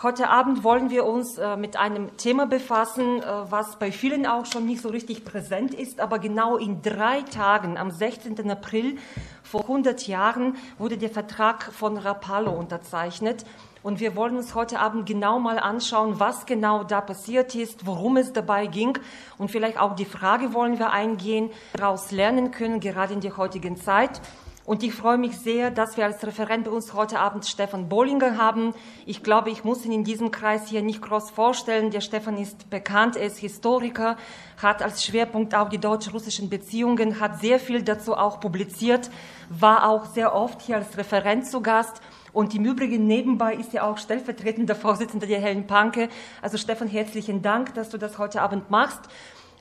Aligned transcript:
Heute 0.00 0.28
Abend 0.30 0.62
wollen 0.62 0.90
wir 0.90 1.04
uns 1.04 1.38
äh, 1.38 1.56
mit 1.56 1.76
einem 1.76 2.16
Thema 2.16 2.46
befassen, 2.46 3.20
äh, 3.20 3.50
was 3.50 3.80
bei 3.80 3.90
vielen 3.90 4.26
auch 4.26 4.46
schon 4.46 4.64
nicht 4.64 4.80
so 4.80 4.90
richtig 4.90 5.24
präsent 5.24 5.74
ist, 5.74 5.98
aber 5.98 6.20
genau 6.20 6.56
in 6.56 6.82
drei 6.82 7.22
Tagen, 7.22 7.76
am 7.76 7.90
16. 7.90 8.48
April 8.48 8.98
vor 9.42 9.62
100 9.62 10.06
Jahren, 10.06 10.54
wurde 10.78 10.98
der 10.98 11.10
Vertrag 11.10 11.64
von 11.72 11.96
Rapallo 11.96 12.52
unterzeichnet. 12.52 13.44
Und 13.82 13.98
wir 13.98 14.14
wollen 14.14 14.36
uns 14.36 14.54
heute 14.54 14.78
Abend 14.78 15.04
genau 15.04 15.40
mal 15.40 15.58
anschauen, 15.58 16.20
was 16.20 16.46
genau 16.46 16.84
da 16.84 17.00
passiert 17.00 17.56
ist, 17.56 17.84
worum 17.84 18.18
es 18.18 18.32
dabei 18.32 18.68
ging 18.68 18.96
und 19.36 19.50
vielleicht 19.50 19.80
auch 19.80 19.96
die 19.96 20.04
Frage 20.04 20.54
wollen 20.54 20.78
wir 20.78 20.92
eingehen, 20.92 21.50
daraus 21.72 22.12
lernen 22.12 22.52
können, 22.52 22.78
gerade 22.78 23.14
in 23.14 23.20
der 23.20 23.36
heutigen 23.36 23.76
Zeit. 23.76 24.20
Und 24.68 24.82
ich 24.82 24.92
freue 24.92 25.16
mich 25.16 25.38
sehr, 25.38 25.70
dass 25.70 25.96
wir 25.96 26.04
als 26.04 26.22
Referent 26.26 26.64
bei 26.66 26.70
uns 26.70 26.92
heute 26.92 27.20
Abend 27.20 27.46
Stefan 27.46 27.88
Bollinger 27.88 28.36
haben. 28.36 28.74
Ich 29.06 29.22
glaube, 29.22 29.48
ich 29.48 29.64
muss 29.64 29.86
ihn 29.86 29.92
in 29.92 30.04
diesem 30.04 30.30
Kreis 30.30 30.68
hier 30.68 30.82
nicht 30.82 31.00
groß 31.00 31.30
vorstellen. 31.30 31.90
Der 31.90 32.02
Stefan 32.02 32.36
ist 32.36 32.68
bekannt, 32.68 33.16
er 33.16 33.24
ist 33.24 33.38
Historiker, 33.38 34.18
hat 34.60 34.82
als 34.82 35.02
Schwerpunkt 35.02 35.54
auch 35.54 35.70
die 35.70 35.78
deutsch-russischen 35.78 36.50
Beziehungen, 36.50 37.18
hat 37.18 37.40
sehr 37.40 37.60
viel 37.60 37.80
dazu 37.80 38.14
auch 38.14 38.40
publiziert, 38.40 39.08
war 39.48 39.88
auch 39.88 40.04
sehr 40.04 40.34
oft 40.34 40.60
hier 40.60 40.76
als 40.76 40.98
Referent 40.98 41.46
zu 41.46 41.62
Gast. 41.62 42.02
Und 42.34 42.54
im 42.54 42.66
Übrigen 42.66 43.06
nebenbei 43.06 43.54
ist 43.54 43.72
er 43.72 43.86
auch 43.86 43.96
stellvertretender 43.96 44.74
Vorsitzender 44.74 45.26
der 45.26 45.40
Hellen 45.40 45.66
Panke. 45.66 46.10
Also 46.42 46.58
Stefan, 46.58 46.88
herzlichen 46.88 47.40
Dank, 47.40 47.72
dass 47.72 47.88
du 47.88 47.96
das 47.96 48.18
heute 48.18 48.42
Abend 48.42 48.70
machst. 48.70 49.00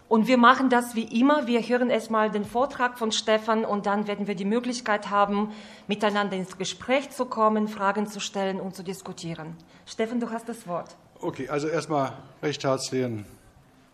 Und 0.10 0.28
wir 0.28 0.38
machen 0.38 0.70
das 0.70 0.96
wie 0.96 1.20
immer. 1.20 1.48
Wir 1.48 1.62
hören 1.62 1.90
erstmal 1.90 2.32
den 2.32 2.46
Vortrag 2.46 2.98
von 2.98 3.12
Stefan 3.12 3.66
und 3.66 3.86
dann 3.86 4.08
werden 4.08 4.26
wir 4.28 4.36
die 4.36 4.46
Möglichkeit 4.46 5.10
haben, 5.10 5.52
miteinander 5.88 6.38
ins 6.38 6.58
Gespräch 6.58 7.10
zu 7.10 7.26
kommen, 7.26 7.68
Fragen 7.68 8.08
zu 8.08 8.22
stellen 8.22 8.62
und 8.62 8.74
zu 8.74 8.84
diskutieren. 8.84 9.56
Stefan, 9.86 10.22
du 10.22 10.30
hast 10.30 10.48
das 10.48 10.66
Wort. 10.66 10.96
Okay, 11.20 11.50
also 11.50 11.68
erstmal 11.68 12.14
recht 12.42 12.64
herzlichen 12.64 13.26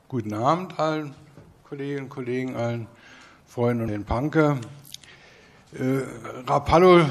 guten 0.08 0.33
Abend 0.36 0.80
allen 0.80 1.16
Kolleginnen 1.64 2.03
und 2.03 2.09
Kollegen, 2.09 2.55
allen 2.55 2.88
Freunden 3.48 3.83
und 3.83 3.89
den 3.89 4.05
Panke. 4.05 4.59
Äh, 5.73 6.02
Rapallo 6.45 7.05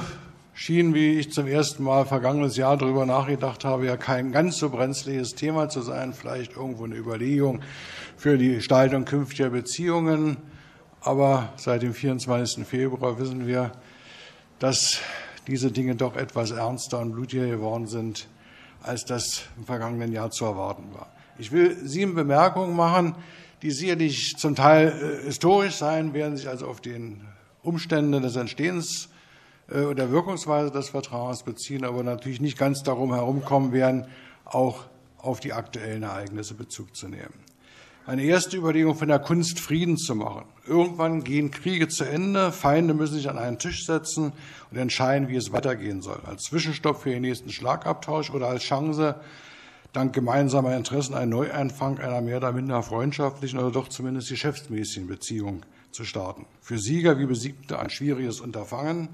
schien, 0.55 0.94
wie 0.94 1.19
ich 1.19 1.33
zum 1.33 1.48
ersten 1.48 1.83
Mal 1.83 2.05
vergangenes 2.05 2.56
Jahr 2.56 2.77
darüber 2.77 3.05
nachgedacht 3.05 3.64
habe, 3.64 3.87
ja 3.87 3.97
kein 3.97 4.31
ganz 4.31 4.59
so 4.59 4.70
brenzliges 4.70 5.34
Thema 5.34 5.69
zu 5.69 5.81
sein, 5.81 6.12
vielleicht 6.12 6.56
irgendwo 6.56 6.84
eine 6.84 6.94
Überlegung 6.94 7.62
für 8.23 8.39
die 8.39 8.55
Gestaltung 8.55 9.05
künftiger 9.05 9.51
Beziehungen. 9.51 10.37
Aber 11.01 11.53
seit 11.56 11.83
dem 11.83 11.92
24. 11.92 12.65
Februar 12.65 13.19
wissen 13.19 13.48
wir, 13.48 13.73
dass 14.61 15.01
diese 15.48 15.73
Dinge 15.73 15.97
doch 15.97 16.15
etwas 16.15 16.53
ernster 16.53 17.00
und 17.00 17.15
blutiger 17.15 17.48
geworden 17.48 17.89
sind, 17.89 18.28
als 18.81 19.05
das 19.05 19.43
im 19.56 19.65
vergangenen 19.65 20.12
Jahr 20.12 20.31
zu 20.31 20.45
erwarten 20.45 20.95
war. 20.95 21.12
Ich 21.37 21.50
will 21.50 21.77
sieben 21.84 22.15
Bemerkungen 22.15 22.77
machen, 22.77 23.17
die 23.62 23.73
sicherlich 23.73 24.37
zum 24.37 24.55
Teil 24.55 25.20
äh, 25.23 25.27
historisch 25.27 25.75
sein, 25.75 26.15
werden 26.15 26.37
sich 26.37 26.48
also 26.48 26.69
auf 26.69 26.81
den 26.81 27.23
Umstände 27.65 28.20
des 28.20 28.37
Entstehens 28.37 29.09
äh, 29.69 29.81
und 29.81 29.98
der 29.98 30.12
Wirkungsweise 30.12 30.70
des 30.70 30.91
Vertrags 30.91 31.43
beziehen, 31.43 31.84
aber 31.84 32.05
natürlich 32.05 32.41
nicht 32.41 32.56
ganz 32.56 32.84
darum 32.84 33.12
herumkommen 33.12 33.73
werden, 33.73 34.06
auch 34.45 34.84
auf 35.19 35.41
die 35.41 35.53
aktuellen 35.53 36.05
Ereignisse 36.05 36.55
Bezug 36.55 36.95
zu 36.95 37.09
nehmen. 37.09 37.52
Eine 38.05 38.25
erste 38.25 38.56
Überlegung 38.56 38.97
von 38.97 39.06
der 39.06 39.20
Kunst, 39.20 39.61
Frieden 39.61 39.97
zu 39.97 40.17
machen. 40.17 40.45
Irgendwann 40.67 41.22
gehen 41.22 41.53
Kriege 41.53 41.86
zu 41.86 42.03
Ende, 42.03 42.50
Feinde 42.50 42.94
müssen 42.94 43.14
sich 43.14 43.31
an 43.31 43.39
einen 43.39 43.61
Tisch 43.61 43.86
setzen 43.86 44.33
und 44.72 44.77
entscheiden, 44.77 45.28
wie 45.28 45.36
es 45.36 45.53
weitergehen 45.53 46.03
soll. 46.03 46.19
Als 46.27 46.42
Zwischenstopp 46.42 47.00
für 47.00 47.11
den 47.11 47.22
nächsten 47.22 47.50
Schlagabtausch 47.50 48.31
oder 48.31 48.48
als 48.48 48.64
Chance, 48.64 49.14
dank 49.92 50.12
gemeinsamer 50.14 50.77
Interessen 50.77 51.14
einen 51.14 51.31
Neuanfang 51.31 52.00
einer 52.00 52.20
mehr 52.22 52.39
oder 52.39 52.50
minder 52.50 52.83
freundschaftlichen 52.83 53.61
oder 53.61 53.70
doch 53.70 53.86
zumindest 53.86 54.31
geschäftsmäßigen 54.31 55.06
Beziehung 55.06 55.62
zu 55.92 56.03
starten. 56.03 56.47
Für 56.61 56.78
Sieger 56.78 57.21
wie 57.21 57.26
Besiegte 57.26 57.78
ein 57.78 57.91
schwieriges 57.91 58.41
Unterfangen. 58.41 59.10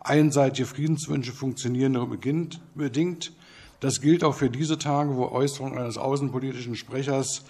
Einseitige 0.00 0.66
Friedenswünsche 0.66 1.32
funktionieren 1.32 1.92
nur 1.92 2.08
bedingt. 2.08 3.32
Das 3.80 4.00
gilt 4.00 4.24
auch 4.24 4.34
für 4.34 4.48
diese 4.48 4.78
Tage, 4.78 5.16
wo 5.16 5.26
Äußerungen 5.26 5.76
eines 5.76 5.98
außenpolitischen 5.98 6.76
Sprechers 6.76 7.44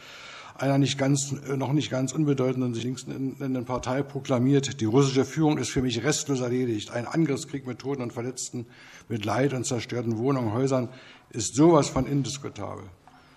einer 0.54 0.78
nicht 0.78 0.98
ganz, 0.98 1.32
noch 1.32 1.72
nicht 1.72 1.90
ganz 1.90 2.12
unbedeutenden, 2.12 2.74
sich 2.74 2.84
links 2.84 3.06
nennenden 3.06 3.64
Partei 3.64 4.02
proklamiert, 4.02 4.80
die 4.80 4.84
russische 4.84 5.24
Führung 5.24 5.58
ist 5.58 5.70
für 5.70 5.82
mich 5.82 6.04
restlos 6.04 6.40
erledigt. 6.40 6.90
Ein 6.90 7.06
Angriffskrieg 7.06 7.66
mit 7.66 7.78
Toten 7.78 8.02
und 8.02 8.12
Verletzten, 8.12 8.66
mit 9.08 9.24
Leid 9.24 9.54
und 9.54 9.66
zerstörten 9.66 10.18
Wohnungen 10.18 10.48
und 10.48 10.54
Häusern 10.54 10.88
ist 11.30 11.54
sowas 11.54 11.88
von 11.88 12.06
indiskutabel. 12.06 12.84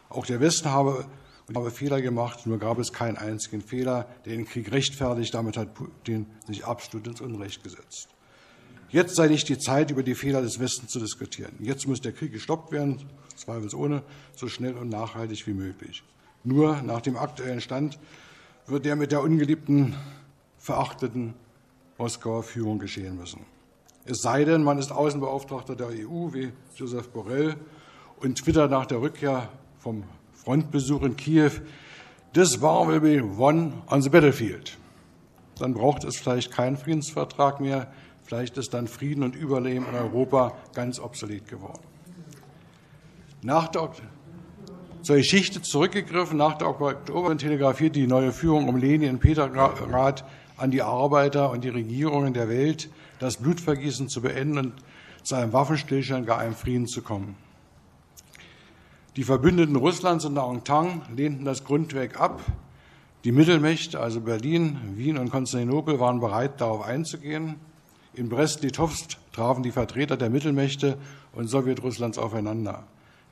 Auch 0.10 0.26
der 0.26 0.40
Westen 0.40 0.70
habe, 0.70 1.06
habe 1.54 1.72
Fehler 1.72 2.02
gemacht, 2.02 2.46
nur 2.46 2.60
gab 2.60 2.80
es 2.80 2.94
keinen 2.94 3.18
einzigen 3.18 3.62
Fehler, 3.62 4.08
der 4.26 4.34
den 4.34 4.46
Krieg 4.46 4.72
rechtfertigt. 4.72 5.34
Damit 5.34 5.58
hat 5.58 5.74
Putin 5.74 6.26
sich 6.48 6.66
absolut 6.66 7.08
ins 7.08 7.22
Unrecht 7.22 7.64
gesetzt. 7.64 8.10
Jetzt 8.90 9.16
sei 9.16 9.28
nicht 9.28 9.50
die 9.50 9.58
Zeit, 9.58 9.92
über 9.92 10.04
die 10.04 10.16
Fehler 10.16 10.42
des 10.42 10.60
Westens 10.60 10.92
zu 10.92 11.00
diskutieren. 11.00 11.54
Jetzt 11.60 11.88
muss 11.88 12.02
der 12.02 12.14
Krieg 12.14 12.32
gestoppt 12.32 12.72
werden, 12.72 13.04
zweifelsohne, 13.36 14.04
so 14.36 14.48
schnell 14.48 14.76
und 14.76 14.90
nachhaltig 14.90 15.48
wie 15.48 15.54
möglich. 15.54 16.04
Nur 16.46 16.82
nach 16.84 17.02
dem 17.02 17.18
aktuellen 17.18 17.60
Stand 17.60 18.00
wird 18.68 18.86
der 18.86 18.96
mit 18.96 19.12
der 19.12 19.22
ungeliebten, 19.22 19.96
verachteten 20.60 21.34
Moskauer 21.98 22.44
Führung 22.44 22.80
geschehen 22.80 23.18
müssen. 23.18 23.42
Es 24.06 24.22
sei 24.22 24.46
denn, 24.46 24.64
man 24.64 24.78
ist 24.78 24.92
Außenbeauftragter 24.92 25.76
der 25.76 25.88
EU 25.88 26.34
wie 26.34 26.54
Joseph 26.76 27.10
Borrell 27.10 27.56
und 28.18 28.38
twittert 28.38 28.70
nach 28.70 28.86
der 28.86 29.02
Rückkehr 29.02 29.50
vom 29.80 30.04
Frontbesuch 30.34 31.02
in 31.02 31.18
Kiew, 31.18 31.52
This 32.34 32.62
war 32.62 32.86
will 32.86 33.00
be 33.00 33.22
won 33.22 33.82
on 33.90 34.02
the 34.02 34.10
battlefield. 34.10 34.78
Dann 35.58 35.74
braucht 35.74 36.04
es 36.04 36.18
vielleicht 36.18 36.52
keinen 36.52 36.76
Friedensvertrag 36.76 37.62
mehr. 37.62 37.88
Vielleicht 38.24 38.58
ist 38.58 38.74
dann 38.74 38.88
Frieden 38.88 39.24
und 39.24 39.36
Überleben 39.36 39.86
in 39.88 39.96
Europa 39.96 40.54
ganz 40.74 41.00
obsolet 41.00 41.48
geworden. 41.48 41.82
Nach 43.42 43.70
der 43.70 43.84
zur 45.06 45.18
Geschichte 45.18 45.62
zurückgegriffen. 45.62 46.38
Nach 46.38 46.58
der 46.58 46.68
Oktober 46.68 47.38
telegrafiert 47.38 47.96
die 47.96 48.08
neue 48.08 48.32
Führung 48.32 48.68
um 48.68 48.76
Lenin 48.76 49.12
in 49.12 49.20
Petrograd 49.20 50.26
an 50.58 50.72
die 50.72 50.82
Arbeiter 50.82 51.52
und 51.52 51.64
die 51.64 51.70
Regierungen 51.70 52.34
der 52.34 52.50
Welt, 52.50 52.90
das 53.20 53.38
Blutvergießen 53.38 54.10
zu 54.10 54.22
beenden 54.22 54.58
und 54.58 54.74
zu 55.22 55.36
einem 55.36 55.54
Waffenstillstand, 55.54 56.26
gar 56.26 56.40
einem 56.40 56.56
Frieden 56.56 56.88
zu 56.88 57.04
kommen. 57.04 57.36
Die 59.16 59.24
Verbündeten 59.24 59.76
Russlands 59.76 60.26
und 60.26 60.34
der 60.34 60.46
Entente 60.46 61.02
lehnten 61.16 61.46
das 61.46 61.64
Grundwerk 61.64 62.20
ab. 62.20 62.42
Die 63.26 63.32
Mittelmächte, 63.32 64.00
also 64.00 64.22
Berlin, 64.22 64.80
Wien 64.96 65.20
und 65.20 65.30
Konstantinopel, 65.30 66.00
waren 66.00 66.20
bereit, 66.20 66.60
darauf 66.62 66.82
einzugehen. 66.84 67.56
In 68.16 68.28
Brest-Litovsk 68.28 69.18
trafen 69.34 69.62
die 69.62 69.72
Vertreter 69.72 70.18
der 70.18 70.32
Mittelmächte 70.32 70.98
und 71.34 71.48
Sowjetrusslands 71.48 72.18
aufeinander. 72.18 72.86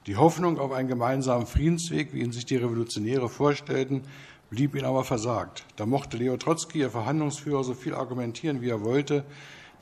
Die 0.06 0.18
Hoffnung 0.18 0.59
auf 0.59 0.74
einen 0.74 0.90
gemeinsamen 0.90 1.46
Friedensweg, 1.46 2.14
wie 2.14 2.19
ihn 2.19 2.34
sich 2.34 2.46
die 2.46 2.58
Revolutionäre 2.58 3.30
vorstellten, 3.30 4.02
blieb 4.50 4.75
ihnen 4.75 4.84
aber 4.84 5.06
versagt. 5.06 5.64
Da 5.78 5.86
mochte 5.86 6.18
Leo 6.18 6.36
Trotzki, 6.36 6.80
ihr 6.80 6.90
Verhandlungsführer, 6.90 7.64
so 7.64 7.74
viel 7.74 7.94
argumentieren, 7.94 8.62
wie 8.62 8.69
er 8.69 8.84
wollte. 8.84 9.24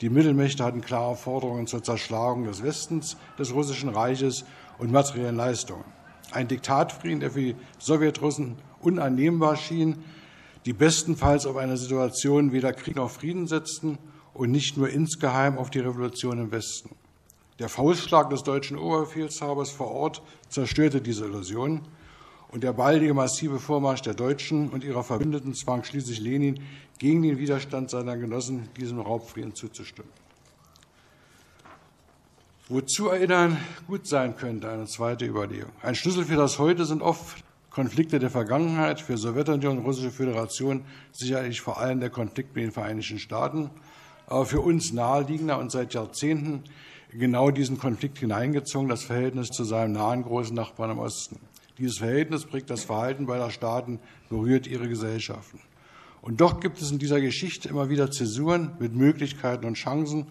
Die 0.00 0.10
Mittelmächte 0.10 0.62
hatten 0.62 0.80
klare 0.80 1.16
Forderungen 1.16 1.66
zur 1.66 1.82
Zerschlagung 1.82 2.44
des 2.44 2.62
Westens, 2.62 3.16
des 3.36 3.52
Russischen 3.52 3.88
Reiches 3.88 4.44
und 4.78 4.92
materiellen 4.92 5.36
Leistungen. 5.36 5.84
Ein 6.30 6.46
Diktatfrieden, 6.46 7.18
der 7.18 7.32
für 7.32 7.40
die 7.40 7.56
Sowjetrussen 7.78 8.56
unannehmbar 8.80 9.56
schien, 9.56 10.04
die 10.66 10.72
bestenfalls 10.72 11.46
auf 11.46 11.56
eine 11.56 11.76
Situation 11.76 12.52
weder 12.52 12.72
Krieg 12.72 12.94
noch 12.94 13.10
Frieden 13.10 13.48
setzten 13.48 13.98
und 14.34 14.52
nicht 14.52 14.76
nur 14.76 14.88
insgeheim 14.88 15.58
auf 15.58 15.70
die 15.70 15.80
Revolution 15.80 16.38
im 16.38 16.52
Westen. 16.52 16.94
Der 17.58 17.68
Faustschlag 17.68 18.30
des 18.30 18.42
deutschen 18.42 18.78
Oberbefehlshabers 18.78 19.70
vor 19.70 19.90
Ort 19.90 20.22
zerstörte 20.48 21.00
diese 21.00 21.26
Illusion 21.26 21.82
und 22.48 22.62
der 22.64 22.72
baldige 22.72 23.14
massive 23.14 23.58
Vormarsch 23.58 24.02
der 24.02 24.14
Deutschen 24.14 24.70
und 24.70 24.84
ihrer 24.84 25.04
Verbündeten 25.04 25.54
zwang 25.54 25.84
schließlich 25.84 26.20
Lenin 26.20 26.60
gegen 26.98 27.22
den 27.22 27.38
Widerstand 27.38 27.90
seiner 27.90 28.16
Genossen, 28.16 28.68
diesem 28.76 29.00
Raubfrieden 29.00 29.54
zuzustimmen. 29.54 30.10
Wozu 32.68 33.08
erinnern 33.08 33.58
gut 33.86 34.06
sein 34.06 34.36
könnte, 34.36 34.70
eine 34.70 34.86
zweite 34.86 35.26
Überlegung. 35.26 35.72
Ein 35.82 35.94
Schlüssel 35.94 36.24
für 36.24 36.36
das 36.36 36.58
Heute 36.58 36.86
sind 36.86 37.02
oft 37.02 37.44
Konflikte 37.70 38.18
der 38.18 38.30
Vergangenheit, 38.30 39.00
für 39.00 39.16
Sowjetunion 39.16 39.78
und 39.78 39.84
Russische 39.84 40.10
Föderation 40.10 40.84
sicherlich 41.10 41.60
vor 41.60 41.78
allem 41.78 42.00
der 42.00 42.10
Konflikt 42.10 42.54
mit 42.54 42.64
den 42.64 42.72
Vereinigten 42.72 43.18
Staaten, 43.18 43.70
aber 44.26 44.46
für 44.46 44.60
uns 44.60 44.92
naheliegender 44.92 45.58
und 45.58 45.70
seit 45.70 45.92
Jahrzehnten 45.94 46.64
genau 47.18 47.50
diesen 47.50 47.78
Konflikt 47.78 48.18
hineingezogen, 48.18 48.88
das 48.88 49.04
Verhältnis 49.04 49.48
zu 49.48 49.64
seinem 49.64 49.92
nahen 49.92 50.22
großen 50.22 50.54
Nachbarn 50.54 50.92
im 50.92 50.98
Osten. 50.98 51.38
Dieses 51.78 51.98
Verhältnis 51.98 52.44
prägt 52.44 52.70
das 52.70 52.84
Verhalten 52.84 53.26
beider 53.26 53.50
Staaten, 53.50 53.98
berührt 54.28 54.66
ihre 54.66 54.88
Gesellschaften. 54.88 55.60
Und 56.20 56.40
doch 56.40 56.60
gibt 56.60 56.80
es 56.80 56.90
in 56.90 56.98
dieser 56.98 57.20
Geschichte 57.20 57.68
immer 57.68 57.88
wieder 57.88 58.10
Zäsuren 58.10 58.72
mit 58.78 58.94
Möglichkeiten 58.94 59.66
und 59.66 59.74
Chancen, 59.74 60.26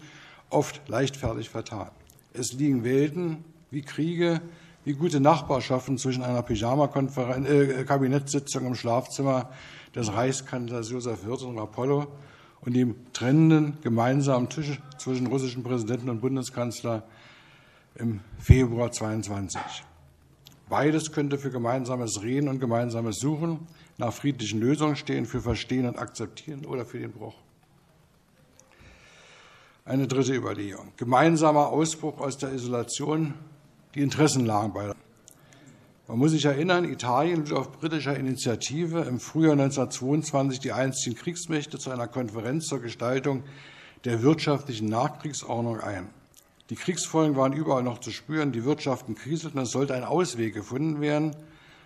oft 0.50 0.88
leichtfertig 0.88 1.50
vertan. 1.50 1.90
Es 2.32 2.52
liegen 2.52 2.84
Welten 2.84 3.44
wie 3.70 3.82
Kriege, 3.82 4.40
wie 4.84 4.94
gute 4.94 5.20
Nachbarschaften 5.20 5.98
zwischen 5.98 6.22
einer 6.22 6.42
Pyjama-Kabinettssitzung 6.42 8.64
äh, 8.64 8.66
im 8.66 8.74
Schlafzimmer 8.74 9.50
des 9.94 10.12
Reichskanzlers 10.12 10.90
Josef 10.90 11.24
Wirth 11.24 11.42
und 11.42 11.58
Rapollo 11.58 12.08
und 12.62 12.74
dem 12.74 12.94
trennenden 13.12 13.78
gemeinsamen 13.82 14.48
Tisch 14.48 14.80
zwischen 14.98 15.26
russischen 15.26 15.62
Präsidenten 15.62 16.08
und 16.08 16.20
Bundeskanzler 16.20 17.02
im 17.96 18.20
Februar 18.38 18.90
22. 18.90 19.60
Beides 20.68 21.12
könnte 21.12 21.38
für 21.38 21.50
gemeinsames 21.50 22.22
Reden 22.22 22.48
und 22.48 22.60
gemeinsames 22.60 23.18
Suchen 23.18 23.66
nach 23.98 24.12
friedlichen 24.12 24.60
Lösungen 24.60 24.96
stehen, 24.96 25.26
für 25.26 25.40
Verstehen 25.40 25.86
und 25.86 25.98
Akzeptieren 25.98 26.64
oder 26.64 26.86
für 26.86 26.98
den 26.98 27.12
Bruch. 27.12 27.34
Eine 29.84 30.06
dritte 30.06 30.32
Überlegung. 30.32 30.92
Gemeinsamer 30.96 31.68
Ausbruch 31.68 32.20
aus 32.20 32.38
der 32.38 32.52
Isolation, 32.52 33.34
die 33.94 34.00
Interessenlagen 34.00 34.72
beider. 34.72 34.96
Man 36.12 36.18
muss 36.18 36.32
sich 36.32 36.44
erinnern, 36.44 36.84
Italien 36.84 37.46
lud 37.46 37.54
auf 37.54 37.72
britischer 37.72 38.14
Initiative 38.14 39.00
im 39.00 39.18
Frühjahr 39.18 39.52
1922 39.52 40.60
die 40.60 40.72
einzigen 40.72 41.16
Kriegsmächte 41.16 41.78
zu 41.78 41.88
einer 41.88 42.06
Konferenz 42.06 42.66
zur 42.66 42.82
Gestaltung 42.82 43.44
der 44.04 44.22
wirtschaftlichen 44.22 44.90
Nachkriegsordnung 44.90 45.80
ein. 45.80 46.10
Die 46.68 46.74
Kriegsfolgen 46.74 47.34
waren 47.34 47.54
überall 47.54 47.82
noch 47.82 47.98
zu 47.98 48.10
spüren, 48.10 48.52
die 48.52 48.66
Wirtschaften 48.66 49.14
kriselten, 49.14 49.58
es 49.62 49.70
sollte 49.70 49.94
ein 49.94 50.04
Ausweg 50.04 50.52
gefunden 50.52 51.00
werden, 51.00 51.34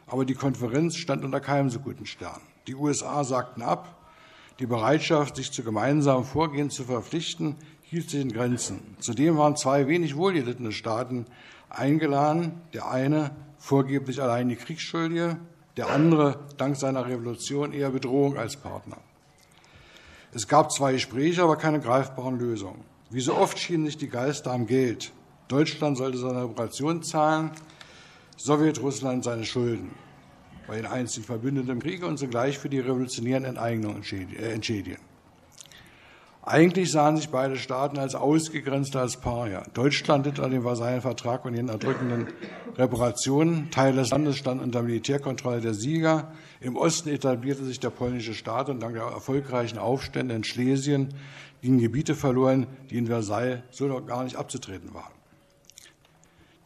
aber 0.09 0.25
die 0.25 0.35
Konferenz 0.35 0.97
stand 0.97 1.25
unter 1.25 1.39
keinem 1.39 1.71
so 1.71 1.79
guten 1.79 2.05
Stern. 2.05 2.41
Die 2.67 2.75
USA 2.75 3.23
sagten 3.23 3.63
ab, 3.63 3.95
die 4.59 4.67
Bereitschaft, 4.67 5.37
sich 5.37 5.53
zu 5.53 5.63
gemeinsamen 5.63 6.25
Vorgehen 6.25 6.71
zu 6.71 6.83
verpflichten, 6.83 7.55
hielt 7.81 8.11
sich 8.11 8.23
in 8.23 8.33
Grenzen. 8.33 8.97
Zudem 8.99 9.37
waren 9.37 9.55
zwei 9.55 9.87
wenig 9.87 10.17
wohlgelittene 10.17 10.73
Staaten 10.73 11.27
eingeladen. 11.71 12.61
Der 12.73 12.91
eine 12.91 13.31
vorgeblich 13.59 14.23
allein 14.23 14.49
die 14.49 14.57
Kriegsschuldige, 14.57 15.39
der 15.77 15.91
andere 15.91 16.41
dank 16.57 16.77
seiner 16.77 17.07
Revolution 17.07 17.73
eher 17.73 17.91
Bedrohung 17.91 18.39
als 18.39 18.57
Partner. 18.57 18.99
Es 20.33 20.49
gab 20.49 20.73
zwei 20.73 20.93
Gespräche, 20.93 21.43
aber 21.43 21.57
keine 21.57 21.81
greifbaren 21.81 22.39
Lösungen. 22.39 22.85
Wie 23.11 23.21
so 23.21 23.35
oft 23.37 23.59
schienen 23.59 23.87
sich 23.87 23.97
die 23.97 24.09
Geister 24.09 24.53
am 24.53 24.67
Geld. 24.67 25.13
Deutschland 25.49 25.97
sollte 25.97 26.19
seine 26.19 26.45
Reparation 26.45 27.03
zahlen, 27.03 27.53
Sowjetrussland 28.37 29.25
seine 29.25 29.45
Schulden 29.45 29.93
bei 30.67 30.77
den 30.77 30.87
einzigen 30.87 31.25
Verbündeten 31.25 31.71
im 31.71 31.81
Kriege 31.81 32.07
und 32.07 32.19
zugleich 32.19 32.59
für 32.59 32.69
die 32.69 32.81
revolutionären 32.81 33.45
Enteignungen 33.45 34.03
äh, 34.03 34.53
entschädigen. 34.53 35.01
Eigentlich 36.49 36.93
sahen 36.93 37.17
sich 37.17 37.31
beide 37.31 37.57
Staaten 37.57 37.99
als 37.99 38.15
ausgegrenzt 38.15 38.95
als 38.95 39.17
Paria. 39.17 39.65
Deutschland 39.75 40.27
litt 40.27 40.39
an 40.39 40.53
dem 40.53 40.63
Versailles-Vertrag 40.63 41.45
und 41.45 41.55
den 41.55 41.69
erdrückenden 41.69 42.29
Reparationen. 42.77 43.69
Teil 43.73 43.95
des 43.95 44.11
Landes 44.11 44.37
stand 44.37 44.63
unter 44.63 44.83
Militärkontrolle 44.83 45.61
der 45.61 45.75
Sieger. 45.75 46.31
Im 46.61 46.77
Osten 46.77 47.09
etablierte 47.09 47.65
sich 47.65 47.81
der 47.81 47.91
polnische 47.91 48.33
Staat 48.33 48.69
und 48.69 48.79
dank 48.79 48.95
der 48.95 49.03
erfolgreichen 49.03 49.77
Aufstände 49.77 50.37
in 50.37 50.45
Schlesien 50.45 51.15
gingen 51.63 51.81
Gebiete 51.81 52.15
verloren, 52.15 52.69
die 52.91 52.99
in 52.99 53.09
Versailles 53.09 53.63
so 53.73 53.87
noch 53.87 54.07
gar 54.07 54.23
nicht 54.23 54.37
abzutreten 54.37 54.95
waren. 54.95 55.13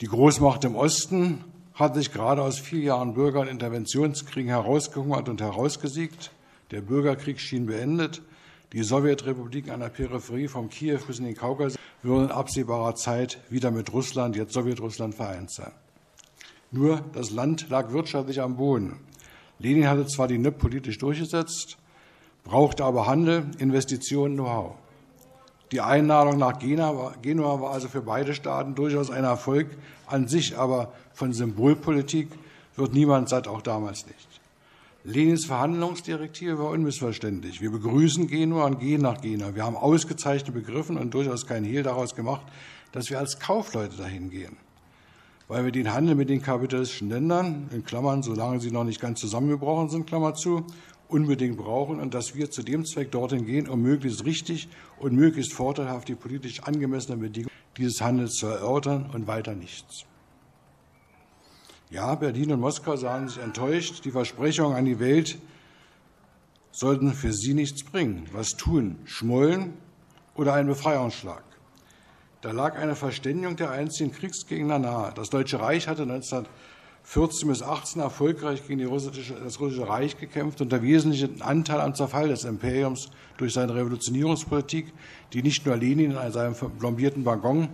Die 0.02 0.08
Großmacht 0.08 0.62
im 0.64 0.76
Osten 0.76 1.42
hat 1.72 1.94
sich 1.94 2.12
gerade 2.12 2.42
aus 2.42 2.58
vier 2.58 2.80
Jahren 2.80 3.14
Bürger- 3.14 3.40
und 3.40 3.48
Interventionskriegen 3.48 4.50
herausgehungert 4.50 5.30
und 5.30 5.40
herausgesiegt. 5.40 6.32
Der 6.70 6.82
Bürgerkrieg 6.82 7.40
schien 7.40 7.64
beendet. 7.64 8.20
Die 8.72 8.84
Sowjetrepubliken 8.84 9.72
an 9.72 9.80
der 9.80 9.88
Peripherie 9.88 10.46
vom 10.46 10.70
Kiew 10.70 11.00
bis 11.04 11.18
in 11.18 11.24
den 11.24 11.34
Kaukasus 11.34 11.76
würden 12.04 12.26
in 12.26 12.30
absehbarer 12.30 12.94
Zeit 12.94 13.38
wieder 13.50 13.72
mit 13.72 13.92
Russland, 13.92 14.36
jetzt 14.36 14.52
Sowjetrussland, 14.52 15.14
vereint 15.16 15.50
sein. 15.50 15.72
Nur 16.70 17.02
das 17.12 17.30
Land 17.32 17.68
lag 17.68 17.90
wirtschaftlich 17.90 18.40
am 18.40 18.56
Boden. 18.56 19.00
Lenin 19.58 19.88
hatte 19.88 20.06
zwar 20.06 20.28
die 20.28 20.38
NIP 20.38 20.58
politisch 20.58 20.98
durchgesetzt, 20.98 21.78
brauchte 22.44 22.84
aber 22.84 23.08
Handel, 23.08 23.50
Investitionen, 23.58 24.36
Know-how. 24.36 24.76
Die 25.72 25.80
Einladung 25.80 26.38
nach 26.38 26.58
Genua 26.58 27.60
war 27.60 27.72
also 27.72 27.88
für 27.88 28.02
beide 28.02 28.34
Staaten 28.34 28.76
durchaus 28.76 29.10
ein 29.10 29.24
Erfolg 29.24 29.68
an 30.06 30.28
sich, 30.28 30.56
aber 30.56 30.92
von 31.12 31.32
Symbolpolitik 31.32 32.28
wird 32.76 32.92
niemand 32.92 33.28
satt, 33.28 33.48
auch 33.48 33.62
damals 33.62 34.06
nicht. 34.06 34.29
Lenins 35.02 35.46
Verhandlungsdirektive 35.46 36.58
war 36.58 36.70
unmissverständlich. 36.70 37.62
Wir 37.62 37.70
begrüßen 37.70 38.26
Genua 38.26 38.66
und 38.66 38.80
gehen 38.80 39.00
nach 39.00 39.22
Genua. 39.22 39.54
Wir 39.54 39.64
haben 39.64 39.76
ausgezeichnet 39.76 40.54
begriffen 40.54 40.98
und 40.98 41.14
durchaus 41.14 41.46
kein 41.46 41.64
Hehl 41.64 41.82
daraus 41.82 42.14
gemacht, 42.14 42.42
dass 42.92 43.08
wir 43.08 43.18
als 43.18 43.38
Kaufleute 43.38 43.96
dahin 43.96 44.28
gehen. 44.28 44.58
Weil 45.48 45.64
wir 45.64 45.72
den 45.72 45.94
Handel 45.94 46.16
mit 46.16 46.28
den 46.28 46.42
kapitalistischen 46.42 47.08
Ländern, 47.08 47.70
in 47.72 47.82
Klammern, 47.82 48.22
solange 48.22 48.60
sie 48.60 48.70
noch 48.70 48.84
nicht 48.84 49.00
ganz 49.00 49.20
zusammengebrochen 49.20 49.88
sind, 49.88 50.06
Klammer 50.06 50.34
zu, 50.34 50.66
unbedingt 51.08 51.56
brauchen 51.56 51.98
und 51.98 52.12
dass 52.12 52.34
wir 52.34 52.50
zu 52.50 52.62
dem 52.62 52.84
Zweck 52.84 53.10
dorthin 53.10 53.46
gehen, 53.46 53.68
um 53.68 53.80
möglichst 53.80 54.26
richtig 54.26 54.68
und 54.98 55.14
möglichst 55.14 55.54
vorteilhaft 55.54 56.08
die 56.08 56.14
politisch 56.14 56.62
angemessenen 56.62 57.20
Bedingungen 57.20 57.50
dieses 57.78 58.02
Handels 58.02 58.34
zu 58.34 58.48
erörtern 58.48 59.08
und 59.14 59.26
weiter 59.26 59.54
nichts. 59.54 60.04
Ja, 61.90 62.14
Berlin 62.14 62.52
und 62.52 62.60
Moskau 62.60 62.94
sahen 62.94 63.28
sich 63.28 63.42
enttäuscht. 63.42 64.04
Die 64.04 64.12
Versprechungen 64.12 64.76
an 64.76 64.84
die 64.84 65.00
Welt 65.00 65.38
sollten 66.70 67.12
für 67.12 67.32
sie 67.32 67.52
nichts 67.52 67.82
bringen. 67.82 68.28
Was 68.30 68.50
tun? 68.50 69.00
Schmollen 69.06 69.72
oder 70.36 70.54
ein 70.54 70.68
Befreiungsschlag? 70.68 71.42
Da 72.42 72.52
lag 72.52 72.78
eine 72.78 72.94
Verständigung 72.94 73.56
der 73.56 73.72
einzigen 73.72 74.12
Kriegsgegner 74.12 74.78
nahe. 74.78 75.12
Das 75.16 75.30
Deutsche 75.30 75.58
Reich 75.58 75.88
hatte 75.88 76.02
1914 76.02 77.48
bis 77.48 77.60
18 77.60 78.00
erfolgreich 78.00 78.64
gegen 78.68 78.86
russische, 78.86 79.34
das 79.34 79.58
russische 79.58 79.88
Reich 79.88 80.16
gekämpft 80.16 80.60
und 80.60 80.70
der 80.70 80.82
wesentliche 80.82 81.28
Anteil 81.40 81.80
am 81.80 81.96
Zerfall 81.96 82.28
des 82.28 82.44
Imperiums 82.44 83.10
durch 83.36 83.52
seine 83.52 83.74
Revolutionierungspolitik, 83.74 84.92
die 85.32 85.42
nicht 85.42 85.66
nur 85.66 85.76
Lenin 85.76 86.12
in 86.12 86.32
seinem 86.32 86.54
plombierten 86.54 87.24
Waggon 87.24 87.68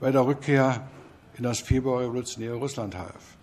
bei 0.00 0.10
der 0.10 0.24
Rückkehr 0.24 0.88
in 1.36 1.44
das 1.44 1.60
februarrevolutionäre 1.60 2.54
Russland 2.54 2.96
half 2.96 3.36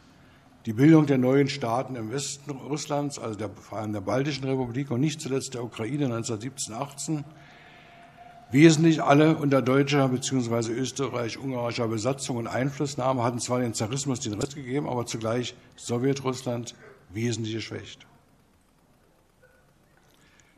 die 0.65 0.73
Bildung 0.73 1.05
der 1.05 1.17
neuen 1.17 1.47
Staaten 1.47 1.95
im 1.95 2.11
Westen 2.11 2.51
Russlands, 2.51 3.17
also 3.17 3.37
der, 3.37 3.49
vor 3.49 3.79
allem 3.79 3.93
der 3.93 4.01
Baltischen 4.01 4.43
Republik 4.43 4.91
und 4.91 4.99
nicht 4.99 5.21
zuletzt 5.21 5.53
der 5.53 5.63
Ukraine 5.63 6.05
1917, 6.05 6.73
18, 6.73 7.23
wesentlich 8.51 9.01
alle 9.01 9.37
unter 9.37 9.61
deutscher 9.61 10.07
bzw. 10.09 10.71
österreich-ungarischer 10.71 11.87
Besatzung 11.87 12.37
und 12.37 12.47
Einflussnahme 12.47 13.23
hatten 13.23 13.39
zwar 13.39 13.59
den 13.59 13.73
Zarismus 13.73 14.19
den 14.19 14.33
Rest 14.33 14.55
gegeben, 14.55 14.87
aber 14.87 15.05
zugleich 15.05 15.55
Sowjetrussland 15.75 16.75
wesentlich 17.09 17.55
geschwächt. 17.55 18.05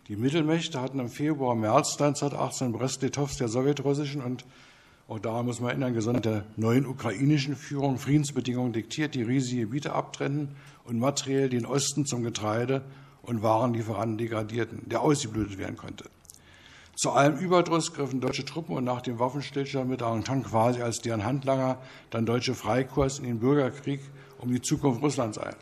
Die 0.08 0.16
Mittelmächte 0.16 0.82
hatten 0.82 1.00
im 1.00 1.10
Februar, 1.10 1.56
März 1.56 1.94
1918 1.94 2.72
Brest-Litovsk 2.72 3.38
der 3.38 3.48
sowjetrussischen 3.48 4.22
und 4.22 4.46
auch 5.12 5.20
daran 5.20 5.46
muss 5.46 5.60
man 5.60 5.72
erinnern, 5.72 5.94
gesondert 5.94 6.24
der 6.24 6.46
neuen 6.56 6.86
ukrainischen 6.86 7.58
Führung 7.58 7.98
Friedensbedingungen 7.98 8.72
diktiert, 8.72 9.14
die 9.14 9.24
riesige 9.24 9.64
Gebiete 9.64 9.92
abtrennen 9.92 10.56
und 10.86 11.00
materiell 11.00 11.50
den 11.50 11.66
Osten 11.66 12.06
zum 12.06 12.24
Getreide- 12.24 12.82
und 13.22 13.44
Warenlieferanten 13.44 14.18
degradierten, 14.18 14.88
der 14.88 15.02
ausgeblutet 15.02 15.58
werden 15.58 15.76
konnte. 15.76 16.06
Zu 16.96 17.12
allem 17.12 17.38
Überdruss 17.40 17.94
griffen 17.94 18.22
deutsche 18.22 18.46
Truppen 18.46 18.78
und 18.78 18.86
nach 18.86 19.02
dem 19.02 19.20
Waffenstillstand 19.20 19.90
mit 19.90 20.02
Entente 20.02 20.48
quasi 20.48 20.82
als 20.82 21.02
deren 21.02 21.26
Handlanger 21.26 21.78
dann 22.10 22.26
deutsche 22.26 22.56
Freikorps 22.56 23.20
in 23.20 23.26
den 23.26 23.40
Bürgerkrieg 23.40 24.00
um 24.40 24.50
die 24.50 24.62
Zukunft 24.62 25.02
Russlands 25.02 25.38
ein. 25.38 25.56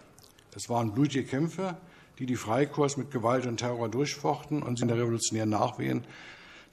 Es 0.56 0.70
waren 0.70 0.94
blutige 0.94 1.24
Kämpfe, 1.24 1.75
die 2.20 2.27
die 2.27 2.36
Freikorps 2.36 2.98
mit 2.98 3.10
Gewalt 3.10 3.48
und 3.48 3.58
Terror 3.58 3.89
durchfochten 3.89 4.62
und 4.62 4.77
sie 4.77 4.84
in 4.84 4.89
der 4.89 4.98
revolutionären 4.98 5.50
Nachwehen 5.50 6.03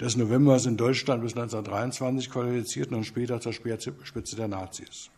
des 0.01 0.17
Novembers 0.17 0.67
in 0.67 0.77
Deutschland 0.77 1.23
bis 1.23 1.33
1923 1.33 2.31
qualifizierten 2.31 2.97
und 2.97 3.05
später 3.05 3.41
zur 3.41 3.53
Speerspitze 3.53 4.37
der 4.37 4.49
Nazis. 4.49 5.11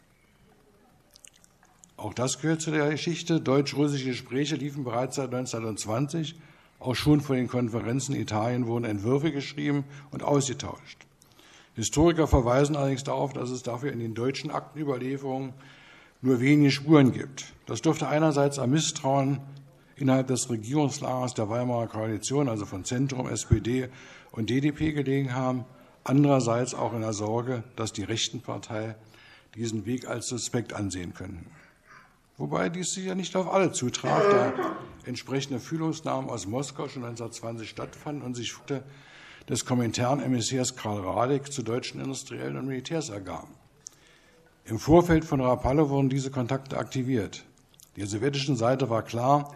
Auch 1.97 2.15
das 2.15 2.41
gehört 2.41 2.61
zu 2.61 2.71
der 2.71 2.91
Geschichte. 2.91 3.41
Deutsch-russische 3.41 4.07
Gespräche 4.07 4.55
liefen 4.55 4.85
bereits 4.85 5.17
seit 5.17 5.35
1920. 5.35 6.37
Auch 6.79 6.95
schon 6.95 7.21
vor 7.21 7.35
den 7.35 7.49
Konferenzen 7.49 8.15
in 8.15 8.23
Italien 8.23 8.69
wurden 8.69 8.85
Entwürfe 8.85 9.33
geschrieben 9.33 9.85
und 10.13 10.23
ausgetauscht. 10.23 11.07
Historiker 11.75 12.29
verweisen 12.29 12.77
allerdings 12.77 13.03
darauf, 13.03 13.33
dass 13.33 13.51
es 13.51 13.65
dafür 13.65 13.93
in 13.93 13.99
den 13.99 14.15
deutschen 14.15 14.53
Aktenüberlieferungen 14.53 15.55
nur 16.23 16.41
wenige 16.41 16.71
Spuren 16.71 17.13
gibt. 17.13 17.53
Das 17.67 17.83
dürfte 17.83 18.09
einerseits 18.09 18.61
am 18.61 18.71
Misstrauen 18.71 19.41
innerhalb 19.97 20.29
des 20.29 20.51
Regierungslagers 20.51 21.35
der 21.35 21.49
Weimarer 21.49 21.89
Koalition, 21.89 22.49
also 22.49 22.65
von 22.65 22.85
Zentrum, 22.85 23.29
SPD 23.29 23.89
und 24.39 24.51
DDP 24.51 24.93
gelegen 24.93 25.35
haben, 25.35 25.65
andererseits 26.05 26.73
auch 26.73 26.95
in 26.95 27.01
der 27.01 27.13
Sorge, 27.13 27.65
dass 27.75 27.93
die 27.93 28.05
rechten 28.05 28.41
Partei 28.41 28.95
diesen 29.57 29.85
Weg 29.85 30.07
als 30.07 30.29
suspekt 30.29 30.73
ansehen 30.73 31.13
könnten. 31.13 31.51
Wobei 32.37 32.69
dies 32.69 32.93
sicher 32.93 33.17
nicht 33.17 33.35
auf 33.35 33.53
alle 33.53 33.73
zutraf, 33.73 34.23
da 34.31 34.53
entsprechende 35.07 35.59
Fühlungsnahmen 35.59 36.31
aus 36.31 36.47
Moskau 36.47 36.87
schon 36.87 37.03
1920 37.03 37.69
stattfanden 37.69 38.23
und 38.23 38.37
sich 38.37 38.55
des 39.49 39.65
Komintern-Emissärs 39.65 40.77
Karl 40.77 41.01
Radek 41.01 41.53
zu 41.53 41.65
deutschen 41.65 42.01
Industriellen 42.01 42.59
und 42.59 42.67
Militärs 42.67 43.09
ergaben. 43.09 43.53
Im 44.67 44.79
Vorfeld 44.79 45.25
von 45.25 45.41
Rapallo 45.41 45.91
wurden 45.91 46.11
diese 46.11 46.31
Kontakte 46.31 46.79
aktiviert. 46.79 47.45
Der 47.97 48.07
sowjetischen 48.07 48.55
Seite 48.55 48.89
war 48.89 49.03
klar, 49.03 49.53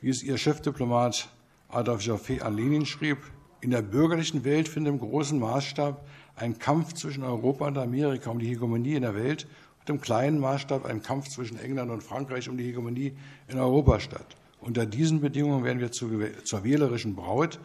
wie 0.00 0.10
es 0.10 0.24
ihr 0.24 0.38
Chefdiplomat 0.38 1.28
Adolf 1.68 2.02
Joffé 2.02 2.40
an 2.40 2.56
Lenin 2.56 2.84
schrieb, 2.84 3.18
in 3.64 3.70
der 3.70 3.80
bürgerlichen 3.80 4.44
Welt 4.44 4.68
findet 4.68 4.92
im 4.92 5.00
großen 5.00 5.38
Maßstab 5.38 6.06
ein 6.36 6.58
Kampf 6.58 6.92
zwischen 6.92 7.24
Europa 7.24 7.66
und 7.66 7.78
Amerika 7.78 8.28
um 8.28 8.38
die 8.38 8.48
Hegemonie 8.48 8.96
in 8.96 9.02
der 9.02 9.14
Welt 9.14 9.46
und 9.80 9.88
im 9.88 10.02
kleinen 10.02 10.38
Maßstab 10.38 10.84
ein 10.84 11.02
Kampf 11.02 11.30
zwischen 11.30 11.58
England 11.58 11.90
und 11.90 12.02
Frankreich 12.02 12.46
um 12.50 12.58
die 12.58 12.64
Hegemonie 12.64 13.14
in 13.48 13.58
Europa 13.58 14.00
statt. 14.00 14.36
Unter 14.60 14.84
diesen 14.84 15.22
Bedingungen 15.22 15.64
werden 15.64 15.80
wir 15.80 15.90
zur 15.92 16.64
wählerischen 16.64 17.16
Braut, 17.16 17.58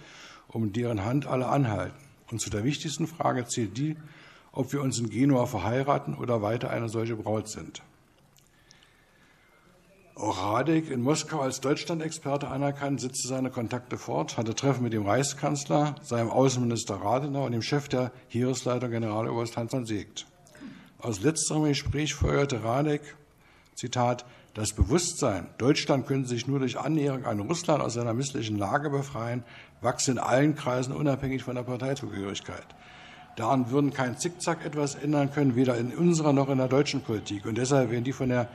um 0.47 0.71
deren 0.71 1.03
Hand 1.03 1.27
alle 1.27 1.47
anhalten. 1.47 1.97
Und 2.31 2.39
zu 2.39 2.49
der 2.49 2.63
wichtigsten 2.63 3.05
Frage 3.05 3.45
zählt 3.45 3.77
die, 3.77 3.97
ob 4.53 4.71
wir 4.71 4.81
uns 4.81 4.99
in 4.99 5.09
Genua 5.09 5.47
verheiraten 5.47 6.15
oder 6.15 6.41
weiter 6.41 6.69
eine 6.69 6.87
solche 6.87 7.17
Braut 7.17 7.49
sind. 7.49 7.81
Auch 10.19 10.43
Radek 10.43 10.91
in 10.91 11.01
Moskau 11.01 11.39
als 11.39 11.61
Deutschland-Experte 11.61 12.49
anerkannt, 12.49 12.99
setzte 12.99 13.29
seine 13.29 13.49
Kontakte 13.49 13.97
fort, 13.97 14.35
hatte 14.35 14.53
Treffen 14.53 14.83
mit 14.83 14.91
dem 14.91 15.05
Reichskanzler, 15.05 15.95
seinem 16.01 16.29
Außenminister 16.29 16.95
Radenau 16.95 17.45
und 17.45 17.53
dem 17.53 17.61
Chef 17.61 17.87
der 17.87 18.11
Heeresleitung 18.27 18.91
Generaloberst 18.91 19.55
Hans 19.55 19.71
von 19.71 19.85
Seegt. 19.85 20.25
Aus 20.99 21.21
letzterem 21.21 21.63
Gespräch 21.63 22.15
feuerte 22.15 22.65
Radek, 22.65 23.15
Zitat, 23.75 24.25
das 24.55 24.73
Bewusstsein, 24.73 25.47
Deutschland 25.57 26.05
könnte 26.05 26.27
sich 26.27 26.47
nur 26.47 26.59
durch 26.59 26.77
Annäherung 26.77 27.23
an 27.23 27.39
Russland 27.39 27.81
aus 27.81 27.93
seiner 27.93 28.13
misslichen 28.13 28.57
Lage 28.57 28.89
befreien, 28.89 29.45
wachse 29.79 30.11
in 30.11 30.19
allen 30.19 30.53
Kreisen 30.53 30.93
unabhängig 30.93 31.43
von 31.43 31.55
der 31.55 31.63
Parteizugehörigkeit. 31.63 32.67
Daran 33.37 33.71
würden 33.71 33.93
kein 33.93 34.17
Zickzack 34.17 34.65
etwas 34.65 34.95
ändern 34.95 35.31
können, 35.31 35.55
weder 35.55 35.77
in 35.77 35.93
unserer 35.95 36.33
noch 36.33 36.49
in 36.49 36.57
der 36.57 36.67
deutschen 36.67 36.99
Politik. 36.99 37.45
Und 37.45 37.57
deshalb 37.57 37.89
werden 37.89 38.03
die 38.03 38.11
von 38.11 38.27
der 38.27 38.49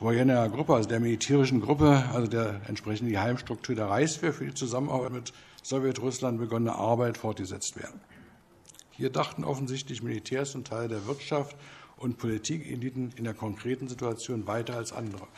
Wojener 0.00 0.48
Gruppe, 0.48 0.74
also 0.74 0.88
der 0.88 0.98
militärischen 0.98 1.60
Gruppe, 1.60 2.04
also 2.14 2.26
der 2.26 2.62
entsprechenden 2.66 3.12
Geheimstruktur 3.12 3.74
der 3.74 3.90
Reichswehr 3.90 4.32
für 4.32 4.46
die 4.46 4.54
Zusammenarbeit 4.54 5.12
mit 5.12 5.32
Sowjetrussland 5.62 6.38
begonnene 6.38 6.74
Arbeit 6.74 7.18
fortgesetzt 7.18 7.76
werden. 7.76 8.00
Hier 8.92 9.10
dachten 9.10 9.44
offensichtlich 9.44 10.02
Militärs 10.02 10.54
und 10.54 10.66
Teile 10.66 10.88
der 10.88 11.06
Wirtschaft 11.06 11.54
und 11.98 12.16
Politikeliten 12.16 13.12
in 13.16 13.24
der 13.24 13.34
konkreten 13.34 13.88
Situation 13.88 14.46
weiter 14.46 14.74
als 14.76 14.92
andere. 14.92 15.28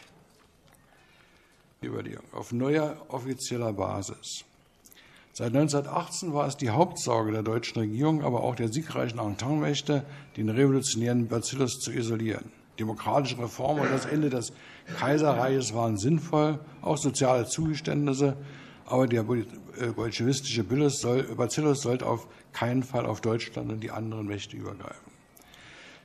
Überlegung. 1.83 2.25
Auf 2.31 2.53
neuer 2.53 3.05
offizieller 3.09 3.73
Basis. 3.73 4.45
Seit 5.33 5.49
1918 5.49 6.35
war 6.35 6.47
es 6.47 6.57
die 6.57 6.71
Hauptsorge 6.71 7.33
der 7.33 7.43
deutschen 7.43 7.81
Regierung, 7.81 8.23
aber 8.23 8.45
auch 8.45 8.55
der 8.55 8.69
siegreichen 8.69 9.19
Entente-Mächte, 9.19 10.05
den 10.37 10.51
revolutionären 10.51 11.27
Bacillus 11.27 11.81
zu 11.81 11.91
isolieren. 11.91 12.62
Demokratische 12.79 13.39
Reformen 13.39 13.81
und 13.81 13.93
das 13.93 14.07
Ende 14.07 14.31
des 14.31 14.53
Kaiserreiches 14.99 15.75
waren 15.75 15.97
sinnvoll, 15.97 16.59
auch 16.81 16.97
soziale 16.97 17.47
Zugeständnisse, 17.47 18.37
aber 18.87 19.07
der 19.07 19.25
äh, 19.79 19.89
bolschewistische 19.95 20.65
Bacillus 20.65 21.83
sollte 21.83 22.07
auf 22.07 22.27
keinen 22.53 22.83
Fall 22.83 23.07
auf 23.07 23.21
Deutschland 23.21 23.71
und 23.71 23.81
die 23.81 23.91
anderen 23.91 24.27
Mächte 24.27 24.57
übergreifen. 24.57 25.13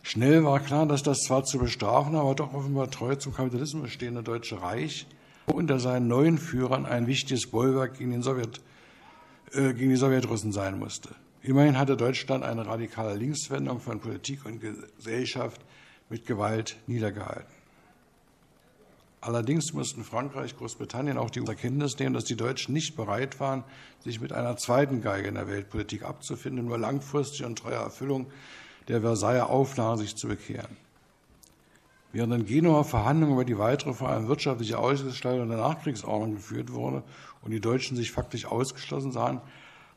Schnell 0.04 0.46
war 0.46 0.62
klar, 0.62 0.86
dass 0.86 1.04
das 1.04 1.24
zwar 1.24 1.44
zu 1.44 1.58
bestrafen, 1.58 2.16
aber 2.16 2.34
doch 2.34 2.54
offenbar 2.54 2.90
treu 2.90 3.16
zum 3.16 3.34
Kapitalismus 3.34 3.90
stehende 3.90 4.24
Deutsche 4.24 4.62
Reich 4.62 5.06
unter 5.48 5.80
seinen 5.80 6.08
neuen 6.08 6.38
Führern 6.38 6.86
ein 6.86 7.08
wichtiges 7.08 7.48
Bollwerk 7.48 7.98
gegen, 7.98 8.22
Sowjet, 8.22 8.62
äh, 9.52 9.74
gegen 9.74 9.90
die 9.90 9.96
Sowjetrussen 9.96 10.52
sein 10.52 10.80
musste. 10.80 11.10
Immerhin 11.42 11.78
hatte 11.78 11.98
Deutschland 11.98 12.44
eine 12.44 12.66
radikale 12.66 13.16
Linkswendung 13.16 13.80
von 13.80 14.00
Politik 14.00 14.46
und 14.46 14.62
Gesellschaft 14.62 15.62
mit 16.10 16.26
Gewalt 16.26 16.78
niedergehalten. 16.88 17.58
Allerdings 19.20 19.74
mussten 19.74 20.04
Frankreich, 20.04 20.56
Großbritannien 20.56 21.18
auch 21.18 21.30
die 21.30 21.44
Erkenntnis 21.46 21.98
nehmen, 21.98 22.14
dass 22.14 22.24
die 22.24 22.38
Deutschen 22.38 22.74
nicht 22.74 22.96
bereit 22.96 23.40
waren, 23.40 23.64
sich 24.00 24.22
mit 24.22 24.32
einer 24.32 24.58
zweiten 24.58 25.02
Geige 25.02 25.28
in 25.28 25.36
der 25.36 25.48
Weltpolitik 25.48 26.04
abzufinden, 26.04 26.66
nur 26.66 26.78
langfristig 26.78 27.46
und 27.46 27.58
treuer 27.58 27.82
Erfüllung 27.82 28.28
der 28.88 29.02
Versailler 29.02 29.50
Auflage 29.50 30.02
sich 30.02 30.16
zu 30.16 30.28
bekehren. 30.28 30.78
Während 32.14 32.34
in 32.34 32.46
Genua 32.46 32.84
Verhandlungen 32.84 33.34
über 33.34 33.44
die 33.44 33.58
weitere, 33.58 33.94
vor 33.94 34.10
allem 34.10 34.28
wirtschaftliche 34.28 34.80
Ausgestaltung 34.80 35.50
der 35.50 35.58
Nachkriegsordnung 35.58 36.36
geführt 36.36 36.72
wurde 36.72 37.04
und 37.42 37.52
die 37.52 37.60
Deutschen 37.60 37.98
sich 37.98 38.12
faktisch 38.12 38.46
ausgeschlossen 38.46 39.12
sahen, 39.12 39.42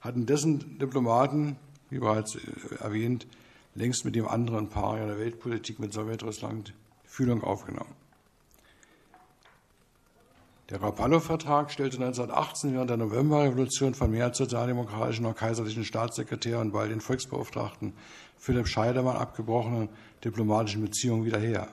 hatten 0.00 0.26
dessen 0.26 0.78
Diplomaten, 0.78 1.56
wie 1.88 1.98
bereits 1.98 2.36
erwähnt, 2.80 3.26
längst 3.74 4.04
mit 4.04 4.16
dem 4.16 4.26
anderen 4.26 4.68
Paar 4.68 4.96
der 4.96 5.18
Weltpolitik 5.18 5.78
mit 5.78 5.92
Sowjetrussland 5.92 6.74
Fühlung 7.04 7.42
aufgenommen. 7.42 7.94
Der 10.70 10.80
Rapallo-Vertrag 10.80 11.72
stellte 11.72 11.96
1918 11.96 12.74
während 12.74 12.90
der 12.90 12.96
Novemberrevolution 12.96 13.94
von 13.94 14.12
mehr 14.12 14.26
als 14.26 14.38
sozialdemokratischen 14.38 15.26
und 15.26 15.36
kaiserlichen 15.36 15.84
Staatssekretär 15.84 16.60
und 16.60 16.72
bald 16.72 16.92
den 16.92 17.00
Volksbeauftragten 17.00 17.92
Philipp 18.38 18.68
Scheidemann 18.68 19.16
abgebrochene 19.16 19.88
diplomatischen 20.24 20.82
Beziehungen 20.82 21.24
wieder 21.24 21.40
her. 21.40 21.66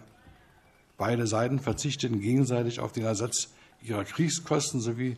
Beide 0.97 1.27
Seiten 1.27 1.59
verzichteten 1.59 2.19
gegenseitig 2.19 2.79
auf 2.79 2.91
den 2.91 3.03
Ersatz 3.03 3.49
ihrer 3.83 4.03
Kriegskosten 4.03 4.81
sowie 4.81 5.17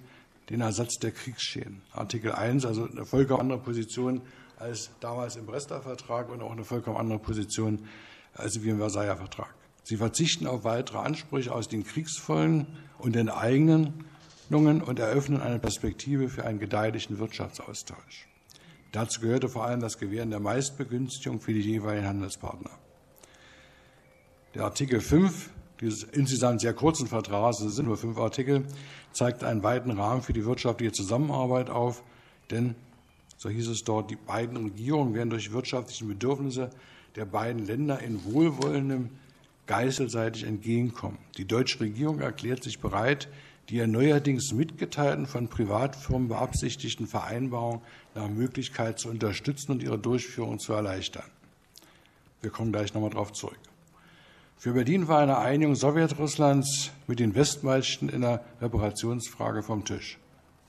den 0.50 0.60
Ersatz 0.60 1.00
der 1.00 1.12
Kriegsschäden. 1.12 1.82
Artikel 1.94 2.34
1, 2.34 2.66
also 2.66 2.86
eine 2.86 3.06
vollkommen 3.06 3.42
andere 3.42 3.60
Position 3.60 4.22
als 4.60 4.92
damals 5.00 5.36
im 5.36 5.46
Brester 5.46 5.82
Vertrag 5.82 6.30
und 6.30 6.42
auch 6.42 6.52
eine 6.52 6.64
vollkommen 6.64 6.98
andere 6.98 7.20
Position 7.20 7.88
als 8.34 8.62
wie 8.64 8.70
im 8.70 8.78
Versailler 8.78 9.18
Vertrag. 9.18 9.54
Sie 9.84 9.98
verzichten 9.98 10.46
auf 10.46 10.64
weitere 10.64 11.00
Ansprüche 11.00 11.52
aus 11.54 11.68
den 11.68 11.84
Kriegsfolgen 11.84 12.68
und 12.98 13.16
den 13.16 13.30
eigenen 13.30 14.06
und 14.82 15.00
eröffnen 15.00 15.42
eine 15.42 15.60
Perspektive 15.60 16.28
für 16.28 16.44
einen 16.44 16.60
gedeihlichen 16.60 17.20
Wirtschaftsaustausch. 17.20 18.28
Dazu 18.92 19.22
gehörte 19.22 19.48
vor 19.48 19.66
allem 19.66 19.80
das 19.80 20.00
Gewähren 20.00 20.32
der 20.32 20.40
Meistbegünstigung 20.40 21.40
für 21.40 21.54
die 21.54 21.62
jeweiligen 21.62 22.08
Handelspartner. 22.08 22.72
Der 24.56 24.64
Artikel 24.64 25.02
5 25.02 25.52
dieses 25.82 26.04
insgesamt 26.04 26.62
sehr 26.62 26.74
kurzen 26.74 27.08
Vertrags, 27.08 27.62
es 27.62 27.76
sind 27.76 27.86
nur 27.86 27.98
fünf 27.98 28.18
Artikel, 28.18 28.66
zeigt 29.12 29.44
einen 29.44 29.64
weiten 29.64 29.92
Rahmen 29.92 30.22
für 30.22 30.34
die 30.34 30.46
wirtschaftliche 30.46 30.92
Zusammenarbeit 30.92 31.70
auf, 31.70 32.04
denn, 32.52 32.76
so 33.40 33.50
hieß 33.50 33.70
es 33.70 33.86
dort, 33.86 34.12
die 34.12 34.18
beiden 34.18 34.58
Regierungen 34.58 35.14
werden 35.14 35.30
durch 35.30 35.54
wirtschaftliche 35.54 36.04
Bedürfnisse 36.04 36.70
der 37.16 37.24
beiden 37.24 37.66
Länder 37.66 38.02
in 38.02 38.26
wohlwollendem 38.26 39.10
geistelseitig 39.66 40.44
entgegenkommen. 40.44 41.18
Die 41.38 41.46
deutsche 41.46 41.80
Regierung 41.80 42.20
erklärt 42.20 42.64
sich 42.64 42.80
bereit, 42.80 43.30
die 43.70 43.78
ja 43.78 43.88
neuerdings 43.88 44.52
mitgeteilten 44.52 45.26
von 45.26 45.48
Privatfirmen 45.48 46.28
beabsichtigten 46.28 47.08
Vereinbarungen 47.08 47.80
nach 48.14 48.28
Möglichkeit 48.28 49.00
zu 49.00 49.08
unterstützen 49.10 49.72
und 49.72 49.84
ihre 49.84 49.98
Durchführung 49.98 50.60
zu 50.60 50.74
erleichtern. 50.74 51.24
Wir 52.42 52.50
kommen 52.50 52.74
gleich 52.74 52.94
nochmal 52.94 53.12
darauf 53.12 53.32
zurück. 53.32 53.60
Für 54.58 54.74
Berlin 54.74 55.08
war 55.08 55.20
eine 55.20 55.38
Einigung 55.38 55.76
Sowjetrusslands 55.76 56.92
mit 57.08 57.22
den 57.22 57.36
Westmächten 57.36 58.10
in 58.10 58.20
der 58.20 58.44
Reparationsfrage 58.60 59.64
vom 59.64 59.86
Tisch. 59.86 60.18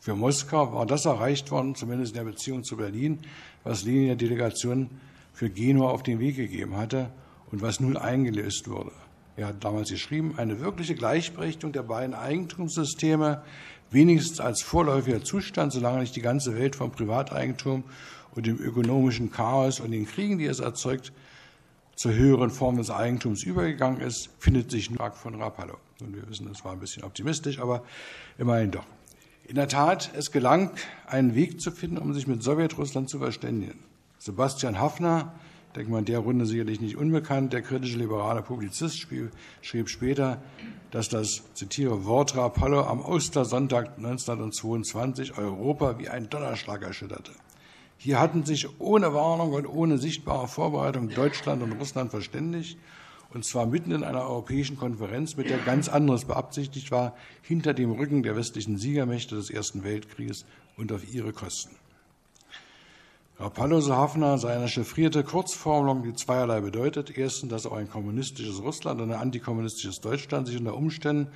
Für 0.00 0.14
Moskau 0.14 0.72
war 0.72 0.86
das 0.86 1.04
erreicht 1.04 1.50
worden, 1.50 1.74
zumindest 1.74 2.12
in 2.12 2.24
der 2.24 2.30
Beziehung 2.30 2.64
zu 2.64 2.78
Berlin, 2.78 3.18
was 3.64 3.84
Lenin 3.84 4.06
der 4.06 4.16
Delegation 4.16 4.88
für 5.34 5.50
Genua 5.50 5.90
auf 5.90 6.02
den 6.02 6.20
Weg 6.20 6.36
gegeben 6.36 6.78
hatte 6.78 7.10
und 7.52 7.60
was 7.60 7.80
nun 7.80 7.98
eingelöst 7.98 8.66
wurde. 8.68 8.92
Er 9.36 9.48
hat 9.48 9.62
damals 9.62 9.90
geschrieben, 9.90 10.34
eine 10.38 10.60
wirkliche 10.60 10.94
Gleichberechtigung 10.94 11.72
der 11.72 11.82
beiden 11.82 12.14
Eigentumssysteme, 12.14 13.42
wenigstens 13.90 14.40
als 14.40 14.62
vorläufiger 14.62 15.22
Zustand, 15.22 15.72
solange 15.74 16.00
nicht 16.00 16.16
die 16.16 16.22
ganze 16.22 16.56
Welt 16.58 16.76
vom 16.76 16.92
Privateigentum 16.92 17.84
und 18.34 18.46
dem 18.46 18.58
ökonomischen 18.58 19.30
Chaos 19.30 19.80
und 19.80 19.90
den 19.90 20.06
Kriegen, 20.06 20.38
die 20.38 20.46
es 20.46 20.60
erzeugt, 20.60 21.12
zur 21.94 22.14
höheren 22.14 22.48
Form 22.48 22.78
des 22.78 22.90
Eigentums 22.90 23.44
übergegangen 23.44 24.00
ist, 24.00 24.30
findet 24.38 24.70
sich 24.70 24.90
nur 24.90 25.10
von 25.12 25.34
Rapallo. 25.34 25.76
Und 26.00 26.16
wir 26.16 26.26
wissen, 26.26 26.48
das 26.48 26.64
war 26.64 26.72
ein 26.72 26.80
bisschen 26.80 27.04
optimistisch, 27.04 27.58
aber 27.58 27.82
immerhin 28.38 28.70
doch. 28.70 28.86
In 29.50 29.56
der 29.56 29.66
Tat, 29.66 30.12
es 30.16 30.30
gelang, 30.30 30.70
einen 31.08 31.34
Weg 31.34 31.60
zu 31.60 31.72
finden, 31.72 31.98
um 31.98 32.14
sich 32.14 32.28
mit 32.28 32.40
Sowjetrussland 32.40 33.10
zu 33.10 33.18
verständigen. 33.18 33.80
Sebastian 34.16 34.78
Hafner, 34.78 35.32
denke 35.74 35.90
mal 35.90 35.98
in 35.98 36.04
der 36.04 36.20
Runde 36.20 36.46
sicherlich 36.46 36.80
nicht 36.80 36.96
unbekannt. 36.96 37.52
Der 37.52 37.60
kritische 37.60 37.98
liberale 37.98 38.42
Publizist 38.42 39.08
schrieb 39.60 39.88
später, 39.88 40.40
dass 40.92 41.08
das, 41.08 41.42
zitiere, 41.54 42.04
Wort 42.04 42.36
Rapallo 42.36 42.84
am 42.84 43.00
Ostersonntag 43.00 43.96
1922 43.96 45.36
Europa 45.36 45.98
wie 45.98 46.08
ein 46.08 46.30
Donnerschlag 46.30 46.84
erschütterte. 46.84 47.32
Hier 47.96 48.20
hatten 48.20 48.44
sich 48.44 48.68
ohne 48.78 49.14
Warnung 49.14 49.52
und 49.52 49.66
ohne 49.66 49.98
sichtbare 49.98 50.46
Vorbereitung 50.46 51.08
Deutschland 51.08 51.60
und 51.64 51.72
Russland 51.72 52.12
verständigt, 52.12 52.78
und 53.32 53.44
zwar 53.44 53.66
mitten 53.66 53.92
in 53.92 54.02
einer 54.02 54.22
europäischen 54.22 54.76
Konferenz, 54.76 55.36
mit 55.36 55.50
der 55.50 55.58
ganz 55.58 55.88
anderes 55.88 56.24
beabsichtigt 56.24 56.90
war, 56.90 57.14
hinter 57.42 57.74
dem 57.74 57.92
Rücken 57.92 58.22
der 58.22 58.36
westlichen 58.36 58.76
Siegermächte 58.76 59.36
des 59.36 59.50
Ersten 59.50 59.84
Weltkrieges 59.84 60.44
und 60.76 60.92
auf 60.92 61.12
ihre 61.12 61.32
Kosten. 61.32 61.76
Rapallo 63.38 63.80
so 63.80 63.96
Hafner 63.96 64.36
sei 64.36 64.54
eine 64.54 64.68
chiffrierte 64.68 65.24
Kurzformulung, 65.24 66.02
die 66.02 66.12
zweierlei 66.12 66.60
bedeutet. 66.60 67.16
Erstens, 67.16 67.48
dass 67.50 67.64
auch 67.64 67.72
ein 67.72 67.88
kommunistisches 67.88 68.60
Russland 68.62 69.00
und 69.00 69.12
ein 69.12 69.18
antikommunistisches 69.18 70.00
Deutschland 70.00 70.46
sich 70.46 70.58
unter 70.58 70.76
Umständen 70.76 71.28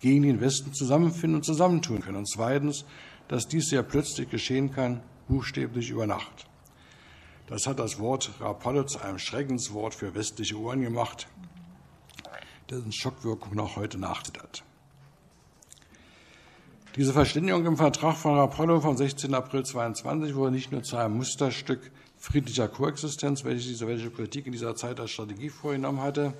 gegen 0.00 0.22
den 0.22 0.40
Westen 0.40 0.72
zusammenfinden 0.72 1.36
und 1.36 1.44
zusammentun 1.44 2.00
können. 2.00 2.16
Und 2.16 2.28
zweitens, 2.28 2.84
dass 3.28 3.46
dies 3.46 3.68
sehr 3.68 3.84
plötzlich 3.84 4.28
geschehen 4.28 4.72
kann, 4.72 5.02
buchstäblich 5.28 5.90
über 5.90 6.08
Nacht. 6.08 6.48
Das 7.46 7.66
hat 7.66 7.78
das 7.78 7.98
Wort 7.98 8.30
Rapallo 8.40 8.84
zu 8.84 9.00
einem 9.00 9.18
Schreckenswort 9.18 9.94
für 9.94 10.14
westliche 10.14 10.58
Ohren 10.58 10.80
gemacht, 10.80 11.26
dessen 12.70 12.92
Schockwirkung 12.92 13.54
noch 13.54 13.76
heute 13.76 13.98
nachtritt. 13.98 14.62
Diese 16.96 17.12
Verständigung 17.14 17.64
im 17.64 17.76
Vertrag 17.76 18.16
von 18.16 18.36
Rapallo 18.38 18.80
vom 18.80 18.96
16. 18.96 19.32
April 19.34 19.64
22 19.64 20.34
wurde 20.34 20.52
nicht 20.52 20.72
nur 20.72 20.82
zu 20.82 20.96
einem 20.96 21.16
Musterstück 21.16 21.90
friedlicher 22.18 22.68
Koexistenz, 22.68 23.44
welche 23.44 23.68
die 23.68 23.74
sowjetische 23.74 24.10
Politik 24.10 24.46
in 24.46 24.52
dieser 24.52 24.76
Zeit 24.76 25.00
als 25.00 25.10
Strategie 25.10 25.48
vorgenommen 25.48 26.00
hatte, 26.00 26.34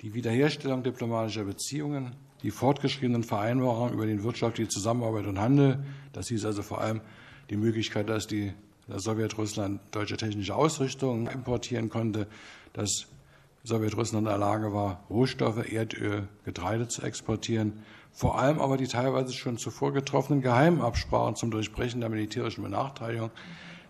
die 0.00 0.14
Wiederherstellung 0.14 0.82
diplomatischer 0.82 1.44
Beziehungen, 1.44 2.16
die 2.42 2.50
fortgeschriebenen 2.50 3.22
Vereinbarungen 3.22 3.92
über 3.92 4.06
die 4.06 4.22
wirtschaftliche 4.22 4.70
Zusammenarbeit 4.70 5.26
und 5.26 5.38
Handel. 5.38 5.84
Das 6.12 6.28
hieß 6.28 6.44
also 6.46 6.62
vor 6.62 6.80
allem 6.80 7.02
die 7.50 7.56
Möglichkeit, 7.56 8.08
dass 8.08 8.26
die 8.26 8.54
dass 8.90 9.04
Sowjetrussland 9.04 9.80
deutsche 9.90 10.16
technische 10.16 10.54
Ausrüstung 10.54 11.28
importieren 11.28 11.88
konnte, 11.88 12.26
dass 12.72 13.06
Sowjetrussland 13.64 14.26
in 14.26 14.30
der 14.30 14.38
Lage 14.38 14.72
war, 14.72 15.04
Rohstoffe, 15.08 15.70
Erdöl, 15.70 16.28
Getreide 16.44 16.88
zu 16.88 17.02
exportieren, 17.02 17.82
vor 18.12 18.38
allem 18.38 18.58
aber 18.58 18.76
die 18.76 18.88
teilweise 18.88 19.32
schon 19.32 19.58
zuvor 19.58 19.92
getroffenen 19.92 20.42
Geheimabsprachen 20.42 21.36
zum 21.36 21.50
Durchbrechen 21.50 22.00
der 22.00 22.10
militärischen 22.10 22.62
Benachteiligung 22.62 23.30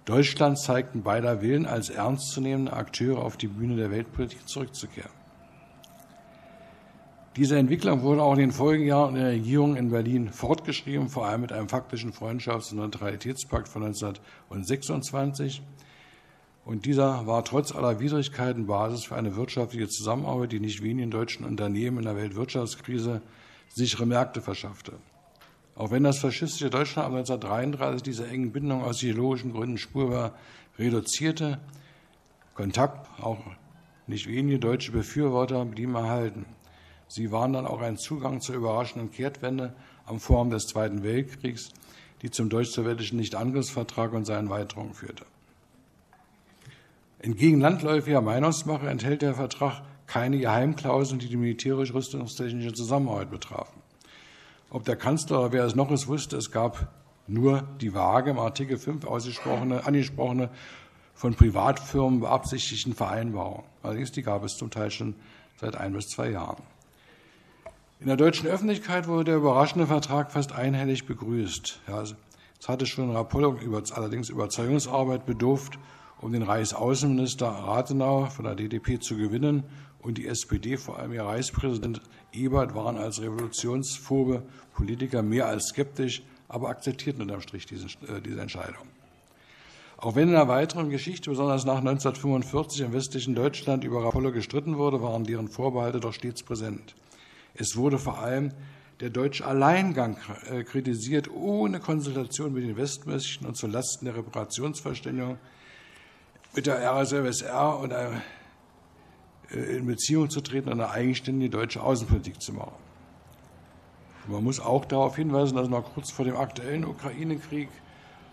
Deutschland 0.07 0.59
zeigten 0.59 1.02
beider 1.02 1.42
Willen, 1.42 1.66
als 1.66 1.90
ernstzunehmende 1.90 2.73
Akteure 2.73 3.23
auf 3.23 3.37
die 3.37 3.49
Bühne 3.49 3.76
der 3.76 3.90
Weltpolitik 3.90 4.49
zurückzukehren. 4.49 5.20
Diese 7.37 7.57
Entwicklung 7.57 8.03
wurde 8.03 8.23
auch 8.23 8.33
in 8.33 8.41
den 8.41 8.51
Folgejahren 8.51 9.15
der 9.15 9.29
Regierung 9.29 9.77
in 9.77 9.91
Berlin 9.91 10.31
fortgeschrieben, 10.31 11.09
vor 11.09 11.27
allem 11.27 11.43
mit 11.43 11.53
einem 11.53 11.69
faktischen 11.69 12.13
Freundschafts- 12.13 12.73
und 12.73 12.79
Neutralitätspakt 12.79 13.69
von 13.69 13.85
1926. 13.85 15.63
Und 16.65 16.87
dieser 16.87 17.29
war 17.29 17.45
trotz 17.45 17.73
aller 17.73 18.01
Widrigkeiten 18.01 18.67
Basis 18.67 19.05
für 19.05 19.15
eine 19.15 19.37
wirtschaftliche 19.37 19.89
Zusammenarbeit, 19.89 20.51
die 20.51 20.59
nicht 20.59 20.83
wenigen 20.83 21.13
deutschen 21.13 21.47
Unternehmen 21.47 21.99
in 21.99 22.05
der 22.05 22.17
Weltwirtschaftskrise 22.17 23.23
sichere 23.69 24.07
Märkte 24.07 24.41
verschaffte. 24.41 24.95
Auch 25.77 25.93
wenn 25.93 26.03
das 26.03 26.19
faschistische 26.19 26.69
Deutschland 26.69 27.07
ab 27.07 27.13
1933 27.13 28.03
diese 28.03 28.27
engen 28.27 28.51
Bindungen 28.51 28.85
aus 28.85 29.05
ideologischen 29.05 29.53
Gründen 29.53 29.79
spurbar 29.79 30.35
reduzierte, 30.81 31.61
Kontakt, 32.55 33.09
auch 33.23 33.39
nicht 34.09 34.27
wenige 34.27 34.59
deutsche 34.59 34.91
Befürworter 34.91 35.65
blieben 35.65 35.95
erhalten. 35.95 36.45
Sie 37.11 37.33
waren 37.33 37.52
dann 37.52 37.67
auch 37.67 37.81
ein 37.81 37.97
Zugang 37.97 38.40
zur 38.40 38.55
überraschenden 38.55 39.11
Kehrtwende 39.11 39.75
am 40.07 40.21
Vorabend 40.21 40.52
des 40.52 40.69
Zweiten 40.69 41.02
Weltkriegs, 41.02 41.71
die 42.23 42.31
zum 42.31 42.49
deutsch-sowjetischen 42.49 43.19
Nichtangriffsvertrag 43.19 44.12
und 44.12 44.26
seinen 44.26 44.49
Weiterungen 44.49 44.95
führte. 44.95 45.25
Entgegen 47.19 47.61
landläufiger 47.61 48.21
Meinungsmache 48.21 48.88
enthält 48.88 49.23
der 49.23 49.35
Vertrag 49.35 49.83
keine 50.07 50.38
Geheimklauseln, 50.38 51.19
die 51.19 51.26
die 51.26 51.37
militärisch-rüstungstechnische 51.37 52.75
Zusammenarbeit 52.75 53.33
betrafen. 53.33 53.83
Ob 54.71 54.85
der 54.85 54.95
Kanzler 54.95 55.40
oder 55.40 55.52
wer 55.52 55.64
es 55.64 55.75
noch 55.75 55.90
ist, 55.90 56.07
wusste, 56.07 56.37
es 56.37 56.52
gab 56.52 56.93
nur 57.26 57.64
die 57.81 57.93
vage 57.93 58.31
im 58.31 58.38
Artikel 58.38 58.79
5 58.79 59.05
ausgesprochene, 59.05 59.85
angesprochene 59.85 60.49
von 61.14 61.35
Privatfirmen 61.35 62.21
beabsichtigten 62.21 62.95
Vereinbarungen. 62.95 63.64
Allerdings 63.83 64.12
die 64.12 64.23
gab 64.23 64.45
es 64.45 64.57
zum 64.57 64.71
Teil 64.71 64.93
schon 64.93 65.17
seit 65.61 65.75
ein 65.76 65.93
bis 65.93 66.07
zwei 66.07 66.31
Jahren. 66.31 66.62
In 68.00 68.07
der 68.07 68.16
deutschen 68.16 68.49
Öffentlichkeit 68.49 69.09
wurde 69.09 69.25
der 69.25 69.37
überraschende 69.37 69.87
Vertrag 69.87 70.33
fast 70.33 70.52
einhellig 70.52 71.04
begrüßt. 71.04 71.81
Ja, 71.87 72.01
es 72.01 72.16
hatte 72.66 72.87
schon 72.87 73.11
Rapollo 73.11 73.59
über, 73.62 73.83
allerdings 73.92 74.31
Überzeugungsarbeit 74.31 75.27
bedurft, 75.27 75.79
um 76.22 76.33
den 76.33 76.42
Reichsaußenminister 76.42 77.46
Rathenau 77.46 78.25
von 78.25 78.46
der 78.46 78.55
DDP 78.55 79.01
zu 79.01 79.18
gewinnen 79.18 79.64
und 80.01 80.16
die 80.16 80.27
SPD, 80.29 80.79
vor 80.79 80.98
allem 80.98 81.12
ihr 81.12 81.25
Reichspräsident 81.25 82.01
Ebert, 82.33 82.75
waren 82.75 82.96
als 82.96 83.20
revolutionsphobe 83.20 84.44
Politiker 84.75 85.20
mehr 85.20 85.46
als 85.46 85.66
skeptisch, 85.66 86.22
aber 86.48 86.70
akzeptierten 86.70 87.20
unterm 87.20 87.42
Strich 87.42 87.66
diese, 87.66 87.85
äh, 88.09 88.22
diese 88.25 88.40
Entscheidung. 88.40 88.87
Auch 89.98 90.14
wenn 90.14 90.29
in 90.29 90.35
der 90.35 90.48
weiteren 90.48 90.88
Geschichte, 90.88 91.29
besonders 91.29 91.66
nach 91.66 91.81
1945 91.81 92.81
im 92.81 92.94
westlichen 92.94 93.35
Deutschland 93.35 93.85
über 93.85 94.03
Rapollo 94.03 94.33
gestritten 94.33 94.79
wurde, 94.79 95.03
waren 95.03 95.25
deren 95.25 95.48
Vorbehalte 95.48 96.01
doch 96.01 96.14
stets 96.14 96.42
präsent. 96.42 96.94
Es 97.61 97.77
wurde 97.77 97.99
vor 97.99 98.18
allem 98.18 98.53
der 99.01 99.11
deutsche 99.11 99.46
Alleingang 99.46 100.16
äh, 100.51 100.64
kritisiert, 100.64 101.31
ohne 101.31 101.79
Konsultation 101.79 102.55
mit 102.55 102.64
den 102.64 102.79
Westmächten 102.79 103.46
und 103.46 103.55
zulasten 103.55 104.07
der 104.07 104.16
Reparationsverständigung 104.16 105.37
mit 106.55 106.66
der 106.66 106.83
RSFSR 106.83 107.79
und 107.79 107.92
äh, 107.92 109.77
in 109.77 109.87
Beziehung 109.87 110.31
zu 110.31 110.40
treten 110.40 110.70
und 110.70 110.81
eine 110.81 110.90
eigenständige 110.90 111.51
deutsche 111.51 111.83
Außenpolitik 111.83 112.40
zu 112.40 112.55
machen. 112.55 112.73
Man 114.27 114.42
muss 114.42 114.59
auch 114.59 114.87
darauf 114.87 115.16
hinweisen, 115.16 115.57
dass 115.57 115.68
noch 115.68 115.92
kurz 115.92 116.11
vor 116.11 116.25
dem 116.25 116.37
aktuellen 116.37 116.87
Ukraine-Krieg 116.87 117.68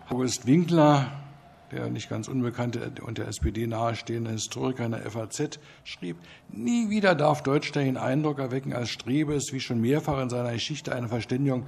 August 0.08 0.46
Winkler 0.46 1.27
der 1.70 1.90
nicht 1.90 2.08
ganz 2.08 2.28
unbekannte 2.28 2.92
und 3.02 3.18
der 3.18 3.28
SPD 3.28 3.66
nahestehende 3.66 4.30
Historiker 4.30 4.86
in 4.86 4.92
der 4.92 5.10
FAZ, 5.10 5.58
schrieb, 5.84 6.16
nie 6.50 6.90
wieder 6.90 7.14
darf 7.14 7.42
Deutschland 7.42 7.86
den 7.86 7.96
Eindruck 7.96 8.38
erwecken, 8.38 8.72
als 8.72 8.90
strebe 8.90 9.34
es 9.34 9.52
wie 9.52 9.60
schon 9.60 9.80
mehrfach 9.80 10.20
in 10.20 10.30
seiner 10.30 10.52
Geschichte 10.52 10.94
eine 10.94 11.08
Verständigung 11.08 11.66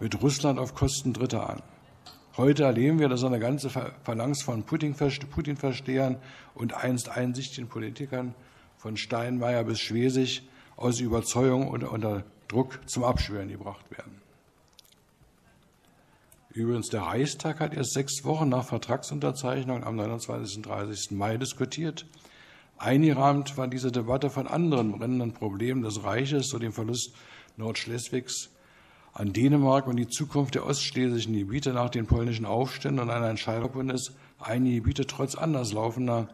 mit 0.00 0.20
Russland 0.22 0.58
auf 0.58 0.74
Kosten 0.74 1.12
Dritter 1.12 1.48
an. 1.48 1.62
Heute 2.36 2.64
erleben 2.64 2.98
wir, 2.98 3.08
dass 3.08 3.24
eine 3.24 3.38
ganze 3.38 3.68
Phalanx 3.68 4.42
von 4.42 4.62
Putin-Verstehern 4.64 6.16
und 6.54 6.72
einst 6.72 7.10
einsichtigen 7.10 7.68
Politikern 7.68 8.34
von 8.78 8.96
Steinmeier 8.96 9.64
bis 9.64 9.80
Schwesig 9.80 10.48
aus 10.76 11.00
Überzeugung 11.00 11.68
und 11.68 11.84
unter 11.84 12.24
Druck 12.48 12.80
zum 12.86 13.04
Abschwören 13.04 13.48
gebracht 13.48 13.90
werden. 13.90 14.22
Übrigens, 16.54 16.90
der 16.90 17.02
Reichstag 17.02 17.60
hat 17.60 17.72
erst 17.72 17.94
sechs 17.94 18.24
Wochen 18.24 18.50
nach 18.50 18.66
Vertragsunterzeichnung 18.66 19.84
am 19.84 19.96
29. 19.96 20.58
und 20.58 20.66
30. 20.66 21.12
Mai 21.12 21.38
diskutiert. 21.38 22.04
Eingerahmt 22.76 23.56
war 23.56 23.68
diese 23.68 23.90
Debatte 23.90 24.28
von 24.28 24.46
anderen 24.46 24.92
brennenden 24.92 25.32
Problemen 25.32 25.82
des 25.82 26.04
Reiches, 26.04 26.48
so 26.48 26.58
dem 26.58 26.72
Verlust 26.72 27.14
Nordschleswigs 27.56 28.50
an 29.14 29.32
Dänemark 29.32 29.86
und 29.86 29.96
die 29.96 30.08
Zukunft 30.08 30.54
der 30.54 30.66
ostschlesischen 30.66 31.32
Gebiete 31.32 31.72
nach 31.72 31.88
den 31.88 32.06
polnischen 32.06 32.44
Aufständen 32.44 33.00
und 33.00 33.10
einer 33.10 33.30
Entscheidung 33.30 33.88
ist, 33.88 34.12
einige 34.38 34.76
Gebiete 34.76 35.06
trotz 35.06 35.34
anderslaufender 35.34 36.28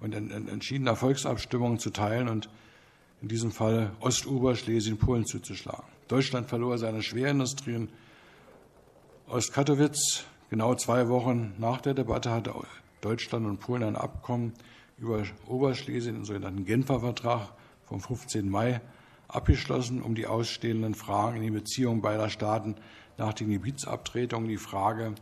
und 0.00 0.12
entschiedener 0.12 0.96
Volksabstimmungen 0.96 1.78
zu 1.78 1.90
teilen 1.90 2.28
und 2.28 2.48
in 3.22 3.28
diesem 3.28 3.52
Fall 3.52 3.92
Ostoberschlesien 4.00 4.98
Polen 4.98 5.24
zuzuschlagen. 5.24 5.84
Deutschland 6.08 6.48
verlor 6.48 6.78
seine 6.78 7.02
Schwerindustrien 7.02 7.88
aus 9.28 9.50
Katowice, 9.50 10.24
genau 10.50 10.76
zwei 10.76 11.08
Wochen 11.08 11.54
nach 11.58 11.80
der 11.80 11.94
Debatte, 11.94 12.30
hatte 12.30 12.54
Deutschland 13.00 13.44
und 13.44 13.58
Polen 13.58 13.82
ein 13.82 13.96
Abkommen 13.96 14.52
über 14.98 15.24
Oberschlesien, 15.48 16.14
den 16.14 16.24
sogenannten 16.24 16.64
Genfer 16.64 17.00
Vertrag 17.00 17.48
vom 17.86 18.00
15. 18.00 18.48
Mai, 18.48 18.80
abgeschlossen, 19.26 20.00
um 20.00 20.14
die 20.14 20.28
ausstehenden 20.28 20.94
Fragen 20.94 21.38
in 21.38 21.42
den 21.42 21.54
Beziehungen 21.54 22.02
beider 22.02 22.30
Staaten 22.30 22.76
nach 23.18 23.34
den 23.34 23.50
Gebietsabtretungen 23.50 24.48
die 24.48 24.58
Frage 24.58 25.14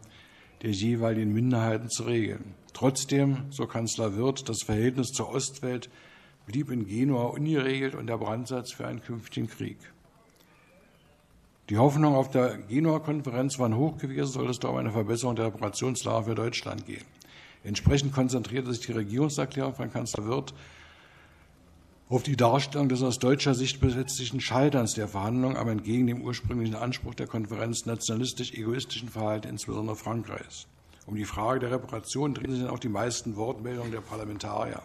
der 0.62 0.70
jeweiligen 0.70 1.32
Minderheiten 1.32 1.88
zu 1.88 2.02
regeln. 2.02 2.54
Trotzdem, 2.74 3.44
so 3.50 3.66
Kanzler 3.66 4.16
Wirth, 4.16 4.48
das 4.48 4.62
Verhältnis 4.64 5.12
zur 5.12 5.30
Ostwelt 5.30 5.88
blieb 6.46 6.70
in 6.70 6.86
Genua 6.86 7.24
ungeregelt 7.24 7.94
und 7.94 8.06
der 8.06 8.18
Brandsatz 8.18 8.72
für 8.72 8.86
einen 8.86 9.00
künftigen 9.00 9.48
Krieg. 9.48 9.78
Die 11.70 11.78
Hoffnung 11.78 12.14
auf 12.14 12.30
der 12.30 12.58
Genua-Konferenz 12.58 13.58
waren 13.58 13.74
hoch 13.76 13.96
gewesen, 13.96 14.26
sollte 14.26 14.50
es 14.50 14.58
doch 14.58 14.70
um 14.70 14.76
eine 14.76 14.92
Verbesserung 14.92 15.34
der 15.34 15.46
Operationslage 15.46 16.26
für 16.26 16.34
Deutschland 16.34 16.84
gehen. 16.84 17.04
Entsprechend 17.62 18.12
konzentrierte 18.12 18.70
sich 18.70 18.84
die 18.84 18.92
Regierungserklärung 18.92 19.74
von 19.74 19.90
Kanzler 19.90 20.26
Wirth 20.26 20.52
auf 22.10 22.22
die 22.22 22.36
Darstellung 22.36 22.90
des 22.90 23.02
aus 23.02 23.18
deutscher 23.18 23.54
Sicht 23.54 23.80
besetzlichen 23.80 24.42
Scheiterns 24.42 24.92
der 24.92 25.08
Verhandlungen, 25.08 25.56
aber 25.56 25.72
entgegen 25.72 26.06
dem 26.06 26.20
ursprünglichen 26.20 26.74
Anspruch 26.74 27.14
der 27.14 27.26
Konferenz 27.26 27.86
nationalistisch-egoistischen 27.86 29.08
Verhalten, 29.08 29.48
insbesondere 29.48 29.96
Frankreichs. 29.96 30.66
Um 31.06 31.16
die 31.16 31.24
Frage 31.24 31.60
der 31.60 31.70
Reparation 31.70 32.34
drehen 32.34 32.50
sich 32.50 32.60
dann 32.60 32.70
auch 32.70 32.78
die 32.78 32.90
meisten 32.90 33.36
Wortmeldungen 33.36 33.90
der 33.90 34.02
Parlamentarier. 34.02 34.82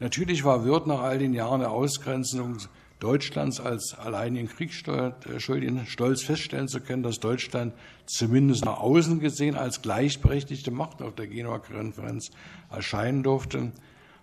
Natürlich 0.00 0.44
war 0.44 0.64
Wirth 0.64 0.86
nach 0.86 1.00
all 1.00 1.18
den 1.18 1.34
Jahren 1.34 1.60
der 1.60 1.72
Ausgrenzung 1.72 2.56
Deutschlands 3.00 3.60
als 3.60 3.94
alleinigen 3.94 4.48
Kriegsschuldigen 4.48 5.86
stolz 5.86 6.22
feststellen 6.22 6.66
zu 6.66 6.80
können, 6.80 7.04
dass 7.04 7.20
Deutschland 7.20 7.72
zumindest 8.06 8.64
nach 8.64 8.80
außen 8.80 9.20
gesehen 9.20 9.56
als 9.56 9.82
gleichberechtigte 9.82 10.72
Macht 10.72 11.00
auf 11.00 11.14
der 11.14 11.28
Genua 11.28 11.60
Konferenz 11.60 12.30
erscheinen 12.70 13.22
durfte, 13.22 13.72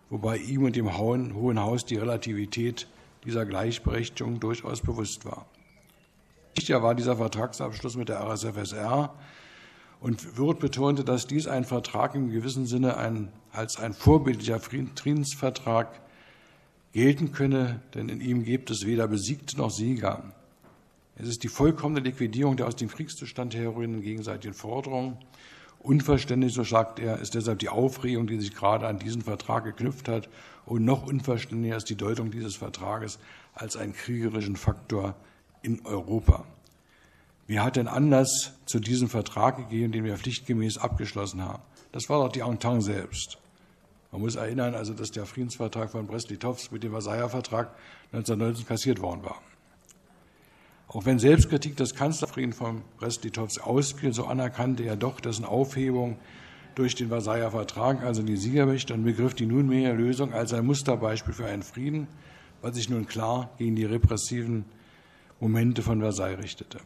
wobei 0.09 0.38
ihm 0.38 0.63
und 0.63 0.75
dem 0.75 0.97
Hohen 0.97 1.59
Haus 1.59 1.85
die 1.85 1.95
Relativität 1.95 2.88
dieser 3.23 3.45
Gleichberechtigung 3.45 4.39
durchaus 4.39 4.81
bewusst 4.81 5.25
war. 5.25 5.45
Wichtiger 6.55 6.83
war 6.83 6.95
dieser 6.95 7.15
Vertragsabschluss 7.15 7.95
mit 7.95 8.09
der 8.09 8.19
RSFSR 8.19 9.13
und 9.99 10.38
Wirth 10.38 10.59
betonte, 10.59 11.03
dass 11.03 11.27
dies 11.27 11.47
ein 11.47 11.63
Vertrag 11.63 12.13
im 12.15 12.29
gewissen 12.29 12.65
Sinne 12.65 12.97
ein, 12.97 13.31
als 13.51 13.77
ein 13.77 13.93
vorbildlicher 13.93 14.59
Friedensvertrag 14.59 16.01
gelten 16.95 17.34
könne, 17.34 17.81
denn 17.93 18.08
in 18.08 18.21
ihm 18.21 18.45
gibt 18.45 18.71
es 18.71 18.86
weder 18.86 19.10
Besiegte 19.10 19.58
noch 19.58 19.69
Sieger. 19.69 20.23
Es 21.17 21.27
ist 21.27 21.43
die 21.43 21.49
vollkommene 21.49 21.99
Liquidierung 21.99 22.55
der 22.55 22.67
aus 22.67 22.77
dem 22.77 22.88
Kriegszustand 22.88 23.53
herrührenden 23.53 24.01
gegenseitigen 24.01 24.53
Forderungen. 24.53 25.17
Unverständlich, 25.79 26.53
so 26.53 26.63
sagt 26.63 26.99
er, 26.99 27.19
ist 27.19 27.36
deshalb 27.36 27.60
die 27.60 27.67
Aufregung, 27.67 28.27
die 28.27 28.39
sich 28.39 28.55
gerade 28.55 28.88
an 28.88 28.97
diesen 28.97 29.23
Vertrag 29.23 29.65
geknüpft 29.65 30.08
hat. 30.08 30.29
Und 30.65 30.86
noch 30.86 31.05
unverständlicher 31.05 31.75
ist 31.75 31.89
die 31.89 31.97
Deutung 31.97 32.31
dieses 32.31 32.55
Vertrages 32.55 33.19
als 33.53 33.75
einen 33.75 33.91
kriegerischen 33.91 34.55
Faktor 34.55 35.15
in 35.63 35.86
Europa. 35.86 36.45
Wer 37.45 37.65
hat 37.65 37.75
denn 37.75 37.89
Anlass 37.89 38.53
zu 38.65 38.79
diesem 38.79 39.10
Vertrag 39.10 39.58
gegeben, 39.58 39.91
den 39.91 40.05
wir 40.05 40.15
pflichtgemäß 40.15 40.77
abgeschlossen 40.77 41.41
haben? 41.41 41.62
Das 41.91 42.08
war 42.08 42.23
doch 42.23 42.31
die 42.31 42.39
Entente 42.39 42.81
selbst. 42.86 43.38
Man 44.15 44.21
muss 44.21 44.36
erinnern, 44.38 44.75
also, 44.75 44.93
dass 44.93 45.12
der 45.12 45.25
Friedensvertrag 45.25 45.89
von 45.91 46.08
Brest-Litovsk 46.08 46.71
mit 46.71 46.84
dem 46.84 46.91
Versailler 46.91 47.28
Vertrag 47.28 47.75
1919 48.13 48.65
kassiert 48.65 49.01
worden 49.01 49.25
war. 49.25 49.41
Auch 50.88 51.06
wenn 51.06 51.19
Selbstkritik 51.19 51.75
des 51.75 51.95
Kanzlerfrieden 51.95 52.54
von 52.54 52.82
Brest-Litovsk 52.97 53.67
ausfiel, 53.67 54.13
so 54.13 54.25
anerkannte 54.25 54.84
er 54.84 54.95
doch 54.95 55.19
dessen 55.19 55.43
Aufhebung 55.43 56.17
durch 56.75 56.95
den 56.95 57.10
Versailler 57.10 57.51
Vertrag, 57.51 58.04
also 58.04 58.23
die 58.23 58.38
Siegermächte, 58.38 58.93
und 58.93 59.04
begriff 59.04 59.34
die 59.34 59.47
nunmehre 59.47 59.93
Lösung 59.93 60.34
als 60.34 60.54
ein 60.54 60.65
Musterbeispiel 60.65 61.34
für 61.34 61.47
einen 61.47 61.63
Frieden, 61.63 62.08
was 62.62 62.75
sich 62.75 62.89
nun 62.89 63.08
klar 63.08 63.49
gegen 63.58 63.75
die 63.75 63.84
repressiven 63.84 64.63
Momente 65.41 65.82
von 65.82 65.99
Versailles 65.99 66.39
richtete. 66.39 66.80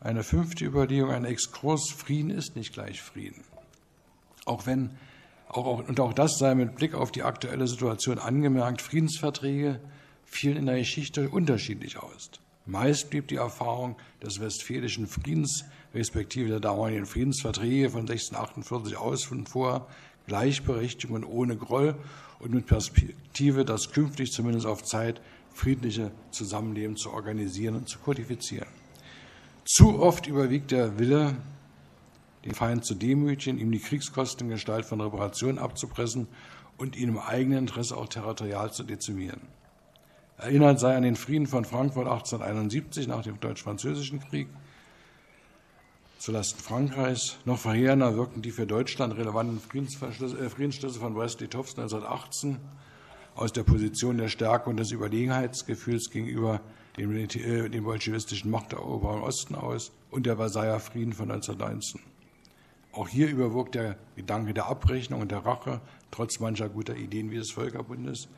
Eine 0.00 0.24
fünfte 0.24 0.64
Überlegung, 0.64 1.12
ein 1.12 1.24
Exkurs, 1.24 1.92
Frieden 1.92 2.30
ist 2.30 2.56
nicht 2.56 2.72
gleich 2.72 3.00
Frieden. 3.00 3.44
Auch 4.44 4.66
wenn, 4.66 4.90
auch, 5.52 5.86
und 5.86 6.00
auch 6.00 6.12
das 6.12 6.38
sei 6.38 6.54
mit 6.54 6.74
Blick 6.74 6.94
auf 6.94 7.12
die 7.12 7.22
aktuelle 7.22 7.66
Situation 7.66 8.18
angemerkt, 8.18 8.82
Friedensverträge 8.82 9.80
fielen 10.24 10.56
in 10.56 10.66
der 10.66 10.78
Geschichte 10.78 11.28
unterschiedlich 11.28 11.98
aus. 11.98 12.30
Meist 12.64 13.10
blieb 13.10 13.28
die 13.28 13.36
Erfahrung 13.36 13.96
des 14.22 14.40
Westfälischen 14.40 15.06
Friedens 15.06 15.64
respektive 15.94 16.48
der 16.48 16.60
damaligen 16.60 17.06
Friedensverträge 17.06 17.90
von 17.90 18.02
1648 18.02 18.96
aus 18.96 19.30
und 19.30 19.48
vor 19.48 19.88
Gleichberechtigung 20.26 21.16
und 21.16 21.24
ohne 21.24 21.56
Groll 21.56 21.96
und 22.38 22.54
mit 22.54 22.66
Perspektive, 22.66 23.64
das 23.64 23.90
künftig 23.90 24.30
zumindest 24.32 24.66
auf 24.66 24.84
Zeit 24.84 25.20
friedliche 25.52 26.12
Zusammenleben 26.30 26.96
zu 26.96 27.10
organisieren 27.10 27.76
und 27.76 27.88
zu 27.88 27.98
kodifizieren. 27.98 28.68
Zu 29.64 30.00
oft 30.00 30.26
überwiegt 30.26 30.70
der 30.70 30.98
Wille, 30.98 31.36
den 32.44 32.54
Feind 32.54 32.84
zu 32.84 32.94
demütigen, 32.94 33.58
ihm 33.58 33.70
die 33.70 33.78
Kriegskosten 33.78 34.46
in 34.46 34.54
Gestalt 34.54 34.84
von 34.84 35.00
Reparationen 35.00 35.58
abzupressen 35.58 36.26
und 36.76 36.96
ihn 36.96 37.10
im 37.10 37.18
eigenen 37.18 37.60
Interesse 37.60 37.96
auch 37.96 38.08
territorial 38.08 38.72
zu 38.72 38.82
dezimieren. 38.82 39.40
Erinnert 40.38 40.80
sei 40.80 40.96
an 40.96 41.04
den 41.04 41.16
Frieden 41.16 41.46
von 41.46 41.64
Frankfurt 41.64 42.08
1871 42.08 43.06
nach 43.06 43.22
dem 43.22 43.38
Deutsch-Französischen 43.38 44.20
Krieg 44.20 44.48
zulasten 46.18 46.60
Frankreichs. 46.60 47.36
Noch 47.44 47.58
verheerender 47.58 48.16
wirkten 48.16 48.42
die 48.42 48.52
für 48.52 48.66
Deutschland 48.66 49.16
relevanten 49.16 49.58
äh, 49.58 50.48
Friedensschlüsse 50.48 50.98
von 50.98 51.14
Brest-Litovsk 51.14 51.78
1918 51.78 52.58
aus 53.34 53.52
der 53.52 53.64
Position 53.64 54.18
der 54.18 54.28
Stärke 54.28 54.70
und 54.70 54.76
des 54.76 54.92
Überlegenheitsgefühls 54.92 56.10
gegenüber 56.10 56.60
dem, 56.96 57.12
äh, 57.16 57.68
dem 57.68 57.84
bolschewistischen 57.84 58.50
Machteroberung 58.50 59.18
im 59.18 59.22
Osten 59.24 59.54
aus 59.54 59.92
und 60.10 60.26
der 60.26 60.36
Versailler 60.36 60.80
Frieden 60.80 61.12
von 61.12 61.30
1919. 61.30 62.11
Auch 62.92 63.08
hier 63.08 63.28
überwog 63.28 63.72
der 63.72 63.96
Gedanke 64.16 64.52
der 64.52 64.66
Abrechnung 64.66 65.22
und 65.22 65.30
der 65.30 65.46
Rache, 65.46 65.80
trotz 66.10 66.40
mancher 66.40 66.68
guter 66.68 66.94
Ideen 66.94 67.30
wie 67.30 67.36
des 67.36 67.50
Völkerbundes, 67.50 68.28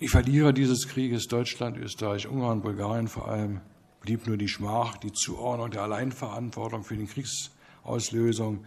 die 0.00 0.08
Verlierer 0.08 0.52
dieses 0.52 0.88
Krieges, 0.88 1.28
Deutschland, 1.28 1.76
Österreich, 1.76 2.26
Ungarn, 2.26 2.62
Bulgarien 2.62 3.06
vor 3.06 3.28
allem, 3.28 3.60
blieb 4.00 4.26
nur 4.26 4.36
die 4.36 4.48
Schmach, 4.48 4.96
die 4.96 5.12
Zuordnung 5.12 5.70
der 5.70 5.82
Alleinverantwortung 5.82 6.84
für 6.84 6.96
die 6.96 7.06
Kriegsauslösung, 7.06 8.64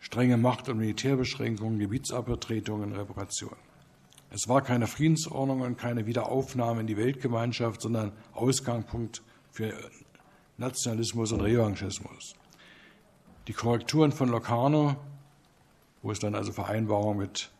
strenge 0.00 0.36
Macht- 0.36 0.68
und 0.68 0.78
Militärbeschränkungen, 0.78 1.78
Gebietsabtretungen, 1.78 2.92
Reparationen. 2.92 3.56
Es 4.30 4.48
war 4.48 4.62
keine 4.62 4.86
Friedensordnung 4.86 5.60
und 5.60 5.78
keine 5.78 6.06
Wiederaufnahme 6.06 6.80
in 6.80 6.86
die 6.86 6.96
Weltgemeinschaft, 6.96 7.80
sondern 7.80 8.12
Ausgangspunkt 8.32 9.22
für 9.50 9.72
Nationalismus 10.60 11.32
und 11.32 11.40
Revanchismus. 11.40 12.34
Die 13.48 13.54
Korrekturen 13.54 14.12
von 14.12 14.28
Locarno, 14.28 14.94
wo 16.02 16.12
es 16.12 16.18
dann 16.18 16.34
also 16.34 16.52
Vereinbarungen 16.52 17.18
mit 17.18 17.50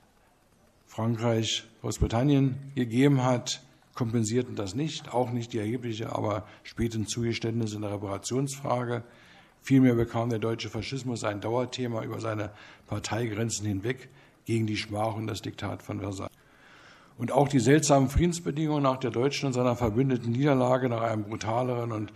Frankreich, 0.87 1.65
Großbritannien 1.81 2.73
gegeben 2.75 3.25
hat, 3.25 3.63
kompensierten 3.95 4.55
das 4.55 4.75
nicht, 4.75 5.15
auch 5.15 5.31
nicht 5.31 5.55
die 5.55 5.59
erhebliche, 5.59 6.15
aber 6.15 6.47
späten 6.63 7.07
Zugeständnisse 7.07 7.77
in 7.77 7.83
der 7.83 7.93
Reparationsfrage. 7.93 9.03
Vielmehr 9.63 9.95
bekam 9.95 10.29
der 10.29 10.39
deutsche 10.39 10.69
Faschismus 10.69 11.25
ein 11.25 11.41
Dauerthema 11.41 12.05
über 12.05 12.21
seine 12.21 12.51
Parteigrenzen 12.87 13.67
hinweg 13.67 14.11
gegen 14.45 14.67
die 14.67 14.77
Schmach 14.77 15.17
und 15.17 15.27
das 15.27 15.41
Diktat 15.41 15.83
von 15.83 16.01
Versailles. 16.01 16.30
Und 17.21 17.33
auch 17.33 17.49
die 17.49 17.61
seltsamen 17.61 18.09
Friedensbedingungen 18.09 18.83
nach 18.83 18.97
der 18.97 19.11
deutschen 19.11 19.49
und 19.49 19.53
seiner 19.53 19.77
verbündeten 19.77 20.33
Niederlage 20.33 20.89
nach 20.89 21.03
einem 21.03 21.25
brutaleren 21.25 21.93
und 21.93 22.15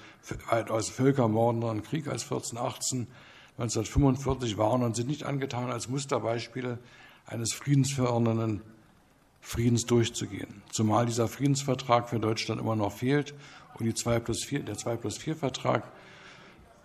weitaus 0.49 0.89
völkermordenderen 0.89 1.83
Krieg 1.83 2.09
als 2.09 2.23
1418 2.23 3.07
1945 3.59 4.57
waren 4.57 4.83
und 4.83 4.97
sind 4.97 5.09
nicht 5.09 5.25
angetan 5.25 5.71
als 5.71 5.91
Musterbeispiele 5.91 6.79
eines 7.27 7.53
friedensfördernden 7.53 8.63
Friedens 9.43 9.85
durchzugehen. 9.85 10.63
Zumal 10.73 11.05
dieser 11.05 11.29
Friedensvertrag 11.29 12.09
für 12.09 12.19
Deutschland 12.19 12.59
immer 12.59 12.75
noch 12.75 12.93
fehlt 12.93 13.35
und 13.79 13.85
die 13.85 13.93
2 13.93 14.21
plus 14.21 14.43
4, 14.43 14.61
der 14.61 14.79
2 14.79 14.97
plus 14.97 15.19
4 15.19 15.37
Vertrag, 15.37 15.93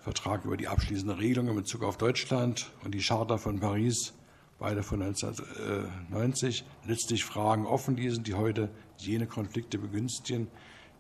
Vertrag 0.02 0.44
über 0.44 0.58
die 0.58 0.68
abschließende 0.68 1.20
Regelung 1.20 1.48
in 1.48 1.56
Bezug 1.56 1.84
auf 1.84 1.96
Deutschland 1.98 2.70
und 2.84 2.94
die 2.94 3.02
Charta 3.02 3.38
von 3.38 3.62
Paris, 3.62 4.14
beide 4.60 4.84
von 4.84 5.02
1990, 5.02 6.66
letztlich 6.86 7.26
Fragen 7.26 7.66
offen 7.66 7.96
ließen, 7.96 8.24
die 8.24 8.34
heute 8.34 8.70
jene 8.98 9.26
Konflikte 9.26 9.78
begünstigen, 9.78 10.48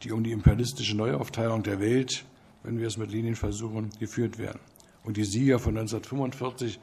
die 0.02 0.12
um 0.12 0.24
die 0.24 0.32
imperialistische 0.32 0.96
Neuaufteilung 0.96 1.64
der 1.64 1.80
Welt, 1.80 2.26
wenn 2.64 2.80
wir 2.80 2.88
es 2.88 2.98
mit 2.98 3.12
Linien 3.12 3.36
versuchen, 3.36 3.90
geführt 4.00 4.38
werden. 4.38 4.60
Und 5.04 5.18
die 5.18 5.26
Sieger 5.26 5.60
von 5.60 5.78
1945 5.78 6.80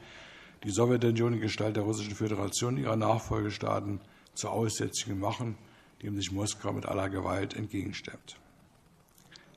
die 0.63 0.71
Sowjetunion 0.71 1.33
in 1.33 1.39
Gestalt 1.39 1.75
der 1.75 1.83
Russischen 1.83 2.15
Föderation 2.15 2.77
ihrer 2.77 2.95
Nachfolgestaaten 2.95 3.99
zu 4.33 4.49
Aussätzigen 4.49 5.19
machen, 5.19 5.57
dem 6.01 6.15
sich 6.15 6.31
Moskau 6.31 6.73
mit 6.73 6.85
aller 6.85 7.09
Gewalt 7.09 7.55
entgegenstemmt. 7.55 8.39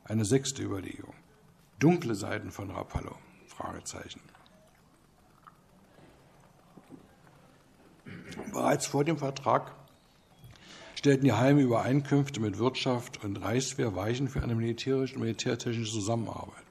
Eine 0.05 0.25
sechste 0.25 0.63
Überlegung. 0.63 1.15
Dunkle 1.79 2.15
Seiten 2.15 2.51
von 2.51 2.71
Rapallo? 2.71 3.17
Fragezeichen. 3.47 4.21
Bereits 8.53 8.87
vor 8.87 9.05
dem 9.05 9.17
Vertrag 9.17 9.73
stellten 10.97 11.25
die 11.25 11.33
Heime 11.33 11.63
Übereinkünfte 11.63 12.41
mit 12.41 12.59
Wirtschaft 12.59 13.25
und 13.25 13.41
Reichswehr 13.41 13.95
Weichen 13.95 14.29
für 14.29 14.43
eine 14.43 14.55
militärische 14.55 15.15
und 15.15 15.23
militärtechnische 15.23 15.93
Zusammenarbeit. 15.93 16.65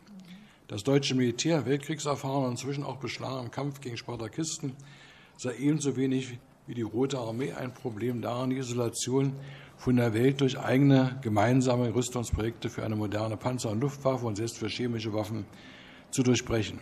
Das 0.67 0.83
deutsche 0.83 1.15
Militär, 1.15 1.65
Weltkriegserfahren 1.65 2.45
und 2.45 2.51
inzwischen 2.51 2.83
auch 2.83 2.97
beschlagen 2.97 3.45
im 3.45 3.51
Kampf 3.51 3.81
gegen 3.81 3.97
Spartakisten, 3.97 4.75
sei 5.37 5.55
ebenso 5.55 5.95
wenig 5.95 6.37
wie 6.67 6.75
die 6.75 6.83
Rote 6.83 7.17
Armee 7.17 7.53
ein 7.53 7.73
Problem 7.73 8.21
daran, 8.21 8.51
die 8.51 8.57
Isolation 8.57 9.33
von 9.77 9.95
der 9.95 10.13
Welt 10.13 10.41
durch 10.41 10.59
eigene 10.59 11.17
gemeinsame 11.23 11.95
Rüstungsprojekte 11.95 12.69
für 12.69 12.83
eine 12.83 12.95
moderne 12.95 13.37
Panzer- 13.37 13.71
und 13.71 13.79
Luftwaffe 13.79 14.27
und 14.27 14.35
selbst 14.35 14.57
für 14.57 14.67
chemische 14.67 15.13
Waffen 15.13 15.45
zu 16.11 16.21
durchbrechen. 16.21 16.79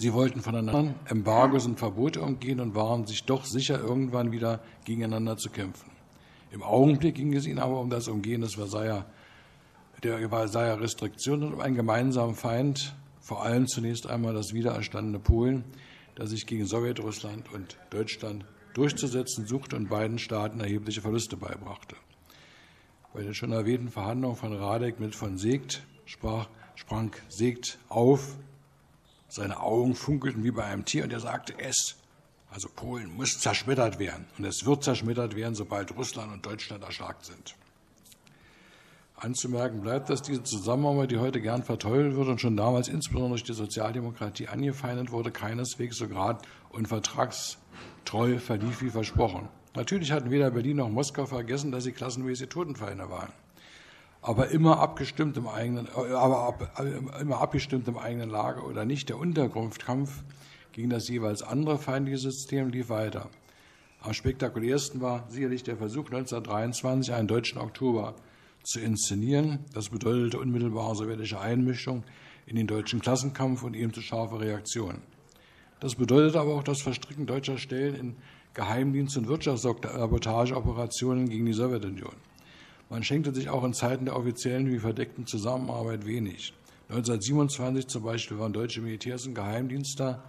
Sie 0.00 0.14
wollten 0.14 0.40
voneinander 0.40 0.94
Embargos 1.04 1.66
und 1.66 1.78
Verbote 1.78 2.22
umgehen 2.22 2.58
und 2.60 2.74
waren 2.74 3.06
sich 3.06 3.24
doch 3.24 3.44
sicher, 3.44 3.78
irgendwann 3.78 4.32
wieder 4.32 4.60
gegeneinander 4.86 5.36
zu 5.36 5.50
kämpfen. 5.50 5.90
Im 6.52 6.62
Augenblick 6.62 7.16
ging 7.16 7.34
es 7.34 7.46
ihnen 7.46 7.58
aber 7.58 7.78
um 7.78 7.90
das 7.90 8.08
Umgehen 8.08 8.40
des 8.40 8.54
Versailler 8.54 9.04
der 10.02 10.26
Versailler 10.30 10.80
Restriktionen 10.80 11.48
und 11.48 11.52
um 11.52 11.60
einen 11.60 11.74
gemeinsamen 11.74 12.34
Feind, 12.34 12.94
vor 13.20 13.42
allem 13.42 13.66
zunächst 13.66 14.06
einmal 14.06 14.32
das 14.32 14.54
wiedererstandene 14.54 15.18
Polen, 15.18 15.64
das 16.14 16.30
sich 16.30 16.46
gegen 16.46 16.64
Sowjetrussland 16.64 17.52
und 17.52 17.76
Deutschland 17.90 18.46
durchzusetzen 18.72 19.46
suchte 19.46 19.76
und 19.76 19.90
beiden 19.90 20.18
Staaten 20.18 20.60
erhebliche 20.60 21.02
Verluste 21.02 21.36
beibrachte. 21.36 21.94
Bei 23.12 23.22
den 23.22 23.34
schon 23.34 23.52
erwähnten 23.52 23.90
Verhandlungen 23.90 24.36
von 24.36 24.54
Radek 24.54 24.98
mit 24.98 25.14
von 25.14 25.36
Segt 25.36 25.82
sprach, 26.06 26.48
sprang 26.74 27.12
Segt 27.28 27.78
auf, 27.90 28.38
seine 29.30 29.60
Augen 29.60 29.94
funkelten 29.94 30.44
wie 30.44 30.50
bei 30.50 30.64
einem 30.64 30.84
Tier 30.84 31.04
und 31.04 31.12
er 31.12 31.20
sagte, 31.20 31.54
es, 31.58 31.96
also 32.50 32.68
Polen, 32.68 33.14
muss 33.14 33.38
zerschmettert 33.38 33.98
werden. 33.98 34.26
Und 34.36 34.44
es 34.44 34.66
wird 34.66 34.82
zerschmettert 34.82 35.36
werden, 35.36 35.54
sobald 35.54 35.96
Russland 35.96 36.32
und 36.32 36.44
Deutschland 36.44 36.82
erstarkt 36.82 37.24
sind. 37.24 37.54
Anzumerken 39.16 39.82
bleibt, 39.82 40.08
dass 40.08 40.22
diese 40.22 40.42
Zusammenarbeit, 40.42 41.10
die 41.10 41.18
heute 41.18 41.40
gern 41.40 41.62
verteufelt 41.62 42.16
wird 42.16 42.28
und 42.28 42.40
schon 42.40 42.56
damals 42.56 42.88
insbesondere 42.88 43.32
durch 43.32 43.44
die 43.44 43.52
Sozialdemokratie 43.52 44.48
angefeindet 44.48 45.12
wurde, 45.12 45.30
keineswegs 45.30 45.98
so 45.98 46.08
grad 46.08 46.42
und 46.70 46.88
vertragstreu 46.88 48.38
verlief 48.38 48.80
wie 48.80 48.90
versprochen. 48.90 49.48
Natürlich 49.74 50.10
hatten 50.10 50.30
weder 50.30 50.50
Berlin 50.50 50.78
noch 50.78 50.88
Moskau 50.88 51.26
vergessen, 51.26 51.70
dass 51.70 51.84
sie 51.84 51.92
klassenmäßig 51.92 52.48
Totenfeinde 52.48 53.10
waren. 53.10 53.32
Aber 54.22 54.48
immer 54.48 54.80
abgestimmt 54.80 55.36
im 55.36 55.48
eigenen, 55.48 55.88
aber 55.88 56.40
ab, 56.40 56.80
immer 57.20 57.40
abgestimmt 57.40 57.88
im 57.88 57.96
eigenen 57.96 58.28
Lager 58.28 58.66
oder 58.66 58.84
nicht. 58.84 59.08
Der 59.08 59.18
Untergrundkampf 59.18 60.22
gegen 60.72 60.90
das 60.90 61.08
jeweils 61.08 61.42
andere 61.42 61.78
feindliche 61.78 62.18
System 62.18 62.68
lief 62.68 62.90
weiter. 62.90 63.30
Am 64.00 64.14
spektakulärsten 64.14 65.00
war 65.00 65.26
sicherlich 65.28 65.62
der 65.62 65.76
Versuch 65.76 66.06
1923, 66.06 67.14
einen 67.14 67.28
deutschen 67.28 67.58
Oktober 67.58 68.14
zu 68.62 68.80
inszenieren. 68.80 69.60
Das 69.74 69.88
bedeutete 69.88 70.38
unmittelbare 70.38 70.94
sowjetische 70.94 71.40
Einmischung 71.40 72.04
in 72.46 72.56
den 72.56 72.66
deutschen 72.66 73.00
Klassenkampf 73.00 73.62
und 73.62 73.74
ebenso 73.74 74.00
scharfe 74.00 74.40
Reaktionen. 74.40 75.02
Das 75.80 75.94
bedeutete 75.94 76.40
aber 76.40 76.54
auch 76.54 76.62
das 76.62 76.82
Verstricken 76.82 77.26
deutscher 77.26 77.58
Stellen 77.58 77.94
in 77.94 78.16
Geheimdienst- 78.54 79.16
und 79.16 79.28
Wirtschaftssabotageoperationen 79.28 81.28
gegen 81.28 81.46
die 81.46 81.52
Sowjetunion. 81.52 82.12
Man 82.90 83.04
schenkte 83.04 83.32
sich 83.32 83.48
auch 83.48 83.62
in 83.62 83.72
Zeiten 83.72 84.04
der 84.04 84.16
offiziellen 84.16 84.68
wie 84.68 84.80
verdeckten 84.80 85.24
Zusammenarbeit 85.24 86.06
wenig. 86.06 86.52
1927 86.88 87.86
zum 87.86 88.02
Beispiel 88.02 88.36
waren 88.40 88.52
deutsche 88.52 88.80
Militärs 88.80 89.26
und 89.26 89.36
Geheimdienste 89.36 90.20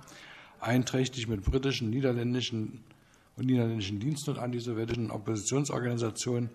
einträchtig 0.60 1.28
mit 1.28 1.44
britischen, 1.44 1.90
niederländischen 1.90 2.84
und 3.36 3.48
niederländischen 3.48 4.00
Diensten 4.00 4.32
und 4.32 4.38
antisowjetischen 4.38 5.10
Oppositionsorganisationen 5.10 6.52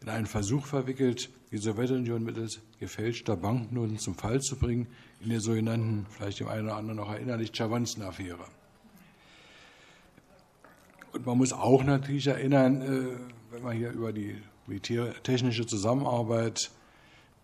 in 0.00 0.08
einen 0.08 0.26
Versuch 0.26 0.64
verwickelt, 0.64 1.28
die 1.50 1.58
Sowjetunion 1.58 2.22
mittels 2.22 2.60
gefälschter 2.78 3.36
Banknoten 3.36 3.98
zum 3.98 4.14
Fall 4.14 4.40
zu 4.40 4.56
bringen, 4.56 4.86
in 5.20 5.30
der 5.30 5.40
sogenannten, 5.40 6.06
vielleicht 6.08 6.38
dem 6.38 6.46
einen 6.46 6.66
oder 6.66 6.76
anderen 6.76 6.98
noch 6.98 7.10
erinnerlich, 7.10 7.50
Chavanzen-Affäre. 7.52 8.44
Und 11.12 11.26
man 11.26 11.36
muss 11.36 11.52
auch 11.52 11.82
natürlich 11.82 12.28
erinnern, 12.28 12.80
äh, 12.80 13.52
wenn 13.52 13.62
man 13.62 13.76
hier 13.76 13.90
über 13.90 14.12
die 14.12 14.36
militärtechnische 14.66 15.66
Zusammenarbeit 15.66 16.70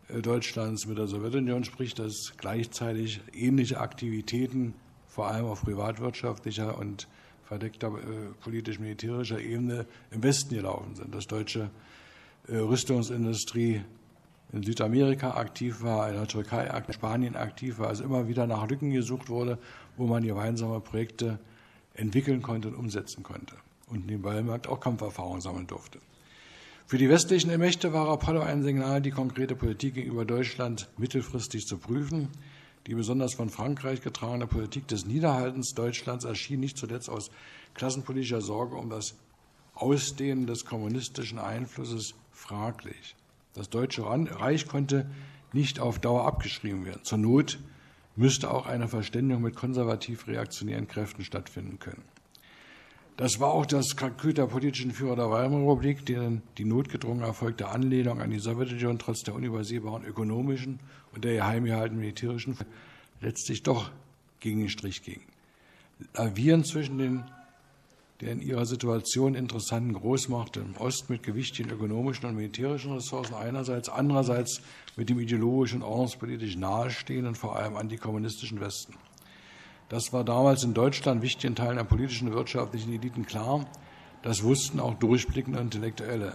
äh, 0.09 0.21
Deutschlands 0.21 0.87
mit 0.87 0.99
der 0.99 1.07
Sowjetunion 1.07 1.65
spricht, 1.65 1.99
dass 1.99 2.35
gleichzeitig 2.37 3.21
ähnliche 3.33 3.81
Aktivitäten 3.81 4.75
vor 5.07 5.29
allem 5.29 5.47
auf 5.47 5.63
privatwirtschaftlicher 5.63 6.79
und 6.79 7.09
verdeckter 7.45 7.89
äh, 7.89 8.33
politisch-militärischer 8.41 9.41
Ebene 9.41 9.87
im 10.11 10.23
Westen 10.23 10.55
gelaufen 10.55 10.95
sind. 10.95 11.15
Das 11.15 11.27
deutsche 11.27 11.71
äh, 12.47 12.57
Rüstungsindustrie 12.57 13.83
in 14.53 14.63
Südamerika 14.63 15.33
aktiv 15.33 15.83
war, 15.83 16.09
in 16.09 16.15
der 16.15 16.27
Türkei, 16.27 16.67
in 16.67 16.93
Spanien 16.93 17.37
aktiv 17.37 17.79
war, 17.79 17.89
also 17.89 18.05
immer 18.05 18.29
wieder 18.29 18.47
nach 18.47 18.67
Lücken 18.69 18.91
gesucht 18.91 19.29
wurde, 19.29 19.59
wo 19.97 20.07
man 20.07 20.23
gemeinsame 20.23 20.81
Projekte 20.81 21.39
entwickeln 21.95 22.41
konnte 22.41 22.69
und 22.69 22.77
umsetzen 22.77 23.23
konnte 23.23 23.55
und 23.89 24.07
nebenbei 24.07 24.43
auch 24.69 24.81
Kampferfahrung 24.81 25.41
sammeln 25.41 25.67
durfte. 25.67 25.99
Für 26.88 26.96
die 26.96 27.11
westlichen 27.11 27.55
Mächte 27.59 27.92
war 27.92 28.09
Apollo 28.09 28.40
ein 28.40 28.62
Signal, 28.62 29.03
die 29.03 29.11
konkrete 29.11 29.55
Politik 29.55 29.92
gegenüber 29.92 30.24
Deutschland 30.24 30.88
mittelfristig 30.96 31.66
zu 31.66 31.77
prüfen. 31.77 32.29
Die 32.87 32.94
besonders 32.94 33.35
von 33.35 33.51
Frankreich 33.51 34.01
getragene 34.01 34.46
Politik 34.46 34.88
des 34.88 35.05
Niederhaltens 35.05 35.74
Deutschlands 35.74 36.24
erschien 36.24 36.61
nicht 36.61 36.79
zuletzt 36.79 37.11
aus 37.11 37.31
klassenpolitischer 37.74 38.40
Sorge 38.40 38.77
um 38.77 38.88
das 38.88 39.16
Ausdehnen 39.74 40.46
des 40.46 40.64
kommunistischen 40.64 41.38
Einflusses 41.38 42.14
fraglich. 42.33 43.16
Das 43.53 43.68
Deutsche 43.68 44.07
Reich 44.07 44.66
konnte 44.66 45.11
nicht 45.53 45.81
auf 45.81 45.98
Dauer 45.98 46.27
abgeschrieben 46.27 46.87
werden. 46.87 47.05
Zur 47.05 47.18
Not 47.18 47.59
müsste 48.16 48.51
auch 48.51 48.64
eine 48.64 48.88
Verständigung 48.88 49.42
mit 49.42 49.57
konservativ-reaktionären 49.57 50.88
Kräften 50.88 51.22
stattfinden 51.22 51.79
können. 51.79 52.03
Das 53.19 53.41
war 53.41 53.51
auch 53.51 53.67
das 53.67 53.97
Kalkül 53.97 54.33
der 54.33 54.47
politischen 54.47 54.93
Führer 54.93 55.17
der 55.17 55.29
Weimarer 55.29 55.63
Republik, 55.63 56.07
denen 56.07 56.41
die 56.57 56.65
notgedrungen 56.65 57.25
erfolgte 57.25 57.67
Anlehnung 57.67 58.21
an 58.21 58.31
die 58.31 58.39
Sowjetunion 58.39 59.01
trotz 59.01 59.25
der 59.25 59.35
unübersehbaren 59.35 60.05
ökonomischen 60.05 60.79
und 61.13 61.25
der 61.25 61.35
geheim 61.35 61.65
gehaltenen 61.65 62.01
militärischen 62.01 62.57
letztlich 63.21 63.65
doch 63.65 63.91
gegen 64.39 64.61
den 64.61 64.69
Strich 64.69 65.03
ging. 65.03 65.21
Lavieren 66.15 66.63
zwischen 66.63 66.99
den 66.99 67.25
der 68.21 68.33
in 68.33 68.41
ihrer 68.41 68.67
Situation 68.67 69.35
interessanten 69.35 69.95
Großmacht 69.95 70.57
im 70.57 70.77
Osten 70.77 71.13
mit 71.13 71.23
gewichtigen 71.25 71.71
ökonomischen 71.71 72.29
und 72.29 72.37
militärischen 72.37 72.93
Ressourcen 72.93 73.35
einerseits, 73.35 73.89
andererseits 73.89 74.61
mit 74.97 75.09
dem 75.09 75.21
ideologisch 75.21 75.75
und 75.75 75.83
ordnungspolitisch 75.83 76.57
nahestehenden, 76.57 77.35
vor 77.35 77.57
allem 77.57 77.77
antikommunistischen 77.77 78.61
Westen. 78.61 78.95
Das 79.88 80.12
war 80.12 80.24
damals 80.24 80.64
in 80.64 80.74
Deutschland 80.74 81.22
wichtigen 81.22 81.55
Teilen 81.55 81.77
der 81.77 81.85
politischen 81.85 82.29
und 82.29 82.35
wirtschaftlichen 82.35 82.92
Eliten 82.92 83.24
klar. 83.27 83.66
Das 84.22 84.42
wussten 84.42 84.81
auch 84.81 84.94
durchblickende 84.94 85.61
Intellektuelle. 85.61 86.35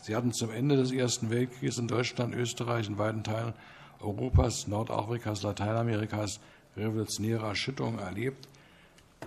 Sie 0.00 0.14
hatten 0.14 0.32
zum 0.32 0.50
Ende 0.50 0.76
des 0.76 0.92
Ersten 0.92 1.30
Weltkrieges 1.30 1.78
in 1.78 1.88
Deutschland, 1.88 2.34
Österreich 2.34 2.88
und 2.88 2.98
weiten 2.98 3.24
Teilen 3.24 3.54
Europas, 4.00 4.66
Nordafrikas, 4.66 5.42
Lateinamerikas 5.42 6.40
revolutionäre 6.76 7.46
Erschütterungen 7.46 7.98
erlebt 7.98 8.48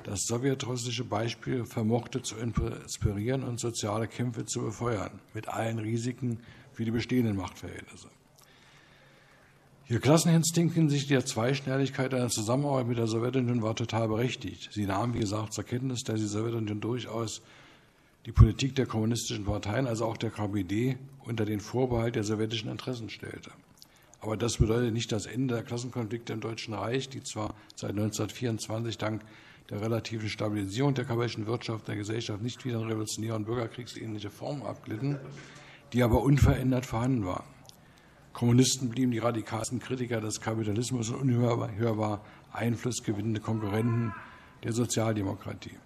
das 0.04 0.26
sowjetrussische 0.26 1.04
Beispiel 1.04 1.66
vermochte 1.66 2.22
zu 2.22 2.36
inspirieren 2.38 3.44
und 3.44 3.60
soziale 3.60 4.08
Kämpfe 4.08 4.46
zu 4.46 4.62
befeuern, 4.62 5.20
mit 5.34 5.48
allen 5.48 5.80
Risiken 5.80 6.40
für 6.72 6.86
die 6.86 6.92
bestehenden 6.92 7.36
Machtverhältnisse. 7.36 8.08
Ihr 9.92 10.00
Klasseninstinkt 10.00 10.76
hinsichtlich 10.76 11.18
der 11.18 11.26
Zweischnelligkeit 11.26 12.14
einer 12.14 12.30
Zusammenarbeit 12.30 12.86
mit 12.86 13.00
der 13.00 13.08
Sowjetunion 13.08 13.64
war 13.64 13.76
total 13.76 14.08
berechtigt. 14.08 14.70
Sie 14.72 14.86
nahm, 14.86 15.16
wie 15.16 15.20
gesagt, 15.20 15.52
zur 15.52 15.64
Kenntnis, 15.64 16.04
dass 16.04 16.20
die 16.20 16.28
Sowjetunion 16.28 16.80
durchaus 16.80 17.42
die 18.28 18.32
Politik 18.32 18.76
der 18.76 18.86
kommunistischen 18.86 19.46
Parteien, 19.46 19.88
also 19.88 20.06
auch 20.06 20.18
der 20.18 20.30
KPD, 20.30 20.98
unter 21.26 21.44
den 21.44 21.60
Vorbehalt 21.60 22.16
der 22.16 22.24
sowjetischen 22.24 22.70
Interessen 22.70 23.10
stellte. 23.10 23.50
Aber 24.22 24.38
das 24.38 24.58
bedeutet 24.58 24.94
nicht 24.94 25.12
das 25.12 25.26
Ende 25.26 25.56
der 25.56 25.64
Klassenkonflikte 25.64 26.34
im 26.34 26.42
Deutschen 26.42 26.76
Reich, 26.76 27.10
die 27.10 27.24
zwar 27.24 27.56
seit 27.76 27.92
1924 27.92 28.96
dank 29.00 29.24
der 29.72 29.82
relativen 29.82 30.30
Stabilisierung 30.30 30.94
der 30.94 31.06
kapitalistischen 31.06 31.48
Wirtschaft 31.48 31.88
der 31.88 31.96
Gesellschaft 31.96 32.44
nicht 32.44 32.64
wieder 32.64 32.80
in 32.80 32.86
revolutionäre 32.86 33.38
und 33.38 33.46
bürgerkriegsähnliche 33.46 34.30
Formen 34.30 34.62
abglitten, 34.62 35.18
die 35.94 36.04
aber 36.04 36.22
unverändert 36.22 36.86
vorhanden 36.86 37.26
waren. 37.26 37.59
Kommunisten 38.34 38.90
blieben 38.90 39.12
die 39.12 39.20
radikalsten 39.20 39.80
Kritiker 39.80 40.22
des 40.22 40.40
Kapitalismus 40.42 41.10
und 41.10 41.22
unhörbar 41.22 42.22
einflussgewinnende 42.54 43.42
Konkurrenten 43.42 44.14
der 44.64 44.74
Sozialdemokratie. 44.74 45.78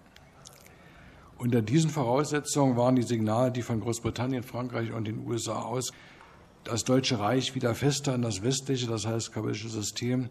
Unter 1.38 1.62
diesen 1.62 1.90
Voraussetzungen 1.90 2.76
waren 2.76 2.96
die 2.96 3.02
Signale, 3.02 3.50
die 3.50 3.62
von 3.62 3.80
Großbritannien, 3.80 4.42
Frankreich 4.42 4.92
und 4.92 5.06
den 5.06 5.26
USA 5.26 5.62
aus 5.62 5.92
das 6.62 6.84
Deutsche 6.84 7.18
Reich 7.18 7.54
wieder 7.54 7.74
fester 7.74 8.14
in 8.14 8.22
das 8.22 8.42
westliche, 8.42 8.86
das 8.86 9.06
heißt 9.06 9.32
kapitalistische 9.32 9.74
System 9.74 10.28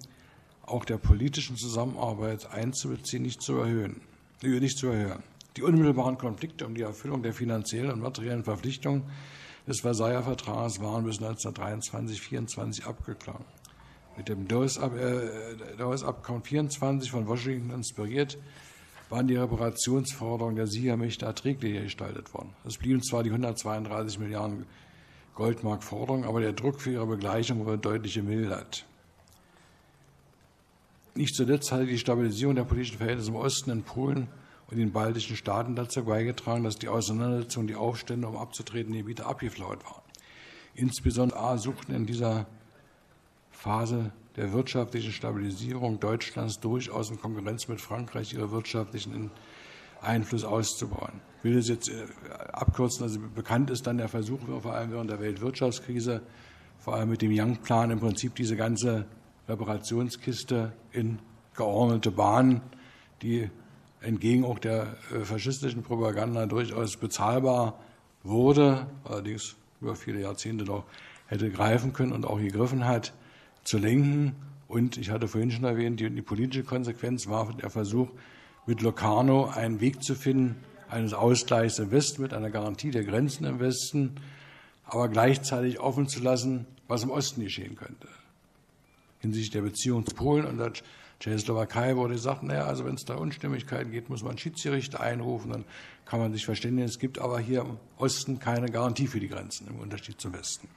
auch 0.66 0.86
der 0.86 0.98
politischen 0.98 1.58
Zusammenarbeit 1.58 2.50
einzubeziehen, 2.52 3.24
nicht 3.24 3.42
zu 3.42 3.58
erhöhen, 3.58 4.02
nicht 4.42 4.78
zu 4.78 4.88
erhöhen. 4.88 5.24
Die 5.58 5.62
unmittelbaren 5.62 6.18
Konflikte 6.18 6.66
um 6.66 6.74
die 6.74 6.82
Erfüllung 6.82 7.22
der 7.22 7.34
finanziellen 7.34 7.92
und 7.92 8.02
materiellen 8.02 8.44
Verpflichtungen 8.44 9.04
des 9.68 9.82
Versailler 9.82 10.24
Vertrags 10.24 10.80
waren 10.82 11.06
bis 11.06 11.18
1923, 11.18 12.22
24 12.22 12.86
abgeklungen. 12.86 13.46
Mit 14.18 14.30
dem 14.30 14.48
Dawes-Abkommen 14.48 16.42
äh, 16.42 16.48
24 16.48 17.10
von 17.10 17.28
Washington 17.28 17.72
inspiriert, 17.72 18.38
waren 19.10 19.28
die 19.28 19.36
Reparationsforderungen 19.36 20.56
der 20.56 20.68
Siegermächte 20.68 21.26
erträglicher 21.26 21.82
gestaltet 21.82 22.34
worden. 22.34 22.54
Es 22.66 22.78
blieben 22.78 23.02
zwar 23.02 23.24
die 23.24 23.30
132 23.30 24.20
Milliarden 24.20 24.66
Goldmark 25.36 25.84
Forderungen, 25.84 26.26
aber 26.26 26.42
der 26.42 26.54
Druck 26.54 26.80
für 26.80 26.92
ihre 26.92 27.08
Begleichung 27.08 27.66
wurde 27.66 27.80
deutlich 27.80 28.14
gemildert. 28.14 28.86
Nicht 31.16 31.36
zuletzt 31.36 31.72
hatte 31.72 31.86
die 31.86 31.98
Stabilisierung 31.98 32.56
der 32.56 32.64
politischen 32.64 32.98
Verhältnisse 32.98 33.30
im 33.30 33.36
Osten, 33.36 33.72
in 33.72 33.84
Polen 33.84 34.28
und 34.68 34.78
den 34.78 34.92
baltischen 34.92 35.36
Staaten 35.36 35.76
dazu 35.76 36.06
beigetragen, 36.06 36.64
dass 36.64 36.78
die 36.78 36.88
Auseinandersetzungen, 36.88 37.68
die 37.68 37.76
Aufstände 37.76 38.28
um 38.28 38.38
abzutretende 38.38 39.00
Gebiete 39.00 39.26
abgeflaut 39.26 39.84
waren. 39.86 40.02
Insbesondere 40.76 41.40
A 41.40 41.58
suchten 41.58 41.94
in 41.94 42.06
dieser 42.06 42.48
Phase 43.52 44.12
der 44.36 44.52
wirtschaftlichen 44.52 45.12
Stabilisierung 45.12 46.00
Deutschlands 46.00 46.60
durchaus 46.60 47.12
in 47.12 47.20
Konkurrenz 47.20 47.68
mit 47.68 47.80
Frankreich 47.80 48.34
ihre 48.34 48.52
wirtschaftlichen 48.52 49.30
Einfluss 50.02 50.44
auszubauen. 50.44 51.22
Ich 51.38 51.44
will 51.44 51.56
das 51.56 51.68
jetzt 51.68 51.90
äh, 51.90 52.06
abkürzen. 52.52 53.04
Also 53.04 53.20
bekannt 53.34 53.70
ist 53.70 53.86
dann 53.86 53.98
der 53.98 54.10
Versuch, 54.10 54.40
vor 54.62 54.74
allem 54.74 54.92
während 54.92 55.10
der 55.10 55.20
Weltwirtschaftskrise, 55.20 56.22
vor 56.80 56.96
allem 56.96 57.10
mit 57.10 57.22
dem 57.22 57.32
Young-Plan 57.34 57.92
im 57.92 58.00
Prinzip 58.00 58.36
diese 58.36 58.56
ganze 58.56 59.06
Reparationskiste 59.48 60.74
in 60.92 61.20
geordnete 61.56 62.12
Bahnen, 62.12 62.62
die 63.22 63.50
entgegen 64.04 64.46
auch 64.46 64.60
der 64.60 64.98
äh, 65.12 65.20
faschistischen 65.22 65.84
Propaganda 65.84 66.46
durchaus 66.46 66.98
bezahlbar 66.98 67.80
wurde, 68.24 68.88
allerdings 69.04 69.56
über 69.82 69.96
viele 69.96 70.22
Jahrzehnte 70.22 70.66
noch 70.66 70.86
hätte 71.28 71.50
greifen 71.50 71.94
können 71.94 72.12
und 72.12 72.26
auch 72.26 72.40
gegriffen 72.40 72.86
hat, 72.86 73.14
zu 73.64 73.78
lenken. 73.78 74.36
Und 74.68 74.98
ich 74.98 75.10
hatte 75.10 75.28
vorhin 75.28 75.52
schon 75.52 75.64
erwähnt, 75.64 76.00
die, 76.00 76.10
die 76.10 76.22
politische 76.22 76.64
Konsequenz 76.64 77.28
war 77.28 77.54
der 77.54 77.70
Versuch, 77.70 78.10
mit 78.66 78.82
Locarno 78.82 79.48
einen 79.48 79.82
Weg 79.82 80.04
zu 80.04 80.16
finden, 80.16 80.56
eines 80.90 81.14
Ausgleichs 81.14 81.80
im 81.80 81.92
Westen 81.92 82.22
mit 82.22 82.34
einer 82.34 82.50
Garantie 82.50 82.92
der 82.92 83.04
Grenzen 83.04 83.46
im 83.46 83.60
Westen, 83.60 84.16
aber 84.86 85.10
gleichzeitig 85.10 85.80
offen 85.80 86.08
zu 86.08 86.22
lassen, 86.22 86.66
was 86.88 87.04
im 87.04 87.10
Osten 87.10 87.44
geschehen 87.44 87.76
könnte. 87.76 88.08
Hinsichtlich 89.20 89.52
der 89.52 89.62
Beziehung 89.62 90.06
zu 90.06 90.14
Polen 90.14 90.46
und 90.46 90.58
der 90.58 90.74
Tschechoslowakei 91.24 91.96
wurde 91.96 92.16
gesagt, 92.16 92.44
naja, 92.44 92.66
also 92.66 92.84
wenn 92.84 92.96
es 92.96 93.06
da 93.06 93.16
Unstimmigkeiten 93.16 93.94
gibt, 93.94 94.10
muss 94.10 94.24
man 94.24 94.38
Schiedsgerichte 94.38 95.00
einrufen, 95.00 95.52
dann 95.52 95.64
kann 96.04 96.20
man 96.20 96.34
sich 96.34 96.44
verständigen. 96.44 96.86
Es 96.86 97.00
gibt 97.00 97.18
aber 97.18 97.40
hier 97.40 97.62
im 97.62 97.78
Osten 97.98 98.40
keine 98.40 98.70
Garantie 98.70 99.08
für 99.08 99.22
die 99.22 99.30
Grenzen 99.30 99.68
im 99.68 99.80
Unterschied 99.80 100.20
zum 100.20 100.34
Westen. 100.34 100.68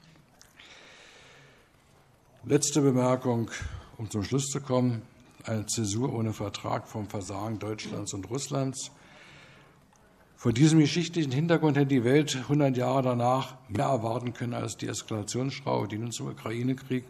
Letzte 2.44 2.80
Bemerkung, 2.80 3.50
um 3.98 4.08
zum 4.08 4.22
Schluss 4.22 4.46
zu 4.46 4.60
kommen. 4.60 5.02
Eine 5.42 5.66
Zäsur 5.66 6.12
ohne 6.14 6.32
Vertrag 6.32 6.86
vom 6.86 7.08
Versagen 7.08 7.58
Deutschlands 7.58 8.14
und 8.14 8.30
Russlands. 8.30 8.92
Vor 10.36 10.52
diesem 10.52 10.78
geschichtlichen 10.78 11.32
Hintergrund 11.32 11.76
hätte 11.76 11.88
die 11.88 12.04
Welt 12.04 12.36
100 12.36 12.76
Jahre 12.76 13.02
danach 13.02 13.56
mehr 13.68 13.86
erwarten 13.86 14.32
können 14.32 14.54
als 14.54 14.76
die 14.76 14.86
Eskalationsschraube, 14.86 15.88
die 15.88 15.98
nun 15.98 16.12
zum 16.12 16.28
Ukraine-Krieg 16.28 17.02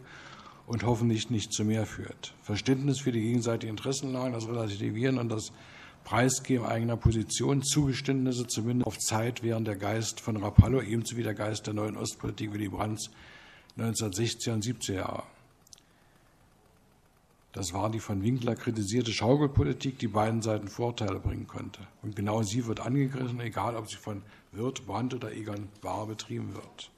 und 0.67 0.83
hoffentlich 0.83 1.31
nicht 1.31 1.51
zu 1.51 1.63
mehr 1.65 1.85
führt. 1.85 2.35
Verständnis 2.43 2.99
für 2.99 3.11
die 3.11 3.21
gegenseitige 3.21 3.71
Interessenlagen, 3.71 4.33
das 4.33 4.47
Relativieren 4.47 5.17
und 5.17 5.29
das 5.29 5.51
Preisgeben 6.03 6.65
eigener 6.65 6.95
Position, 6.95 7.63
Zugeständnisse 7.63 8.47
zumindest 8.47 8.87
auf 8.87 8.97
Zeit, 8.99 9.43
während 9.43 9.67
der 9.67 9.75
Geist 9.75 10.21
von 10.21 10.37
Rapallo 10.37 10.81
ebenso 10.81 11.17
wie 11.17 11.23
der 11.23 11.33
Geist 11.33 11.67
der 11.67 11.73
neuen 11.73 11.97
Ostpolitik 11.97 12.53
Willy 12.53 12.69
Brandts 12.69 13.09
1960er 13.77 14.53
und 14.53 14.63
70er 14.63 14.93
Jahre. 14.93 15.23
Das 17.53 17.73
war 17.73 17.89
die 17.89 17.99
von 17.99 18.21
Winkler 18.21 18.55
kritisierte 18.55 19.11
Schaukelpolitik, 19.11 19.97
die 19.99 20.07
beiden 20.07 20.41
Seiten 20.41 20.67
Vorteile 20.67 21.19
bringen 21.19 21.47
konnte. 21.47 21.79
Und 22.03 22.15
genau 22.15 22.43
sie 22.43 22.67
wird 22.67 22.81
angegriffen, 22.81 23.39
egal 23.39 23.75
ob 23.75 23.89
sie 23.89 23.97
von 23.97 24.21
Wirth, 24.51 24.85
Brandt 24.85 25.13
oder 25.13 25.31
Egon 25.31 25.69
Bahr 25.81 26.05
betrieben 26.07 26.53
wird. 26.53 26.91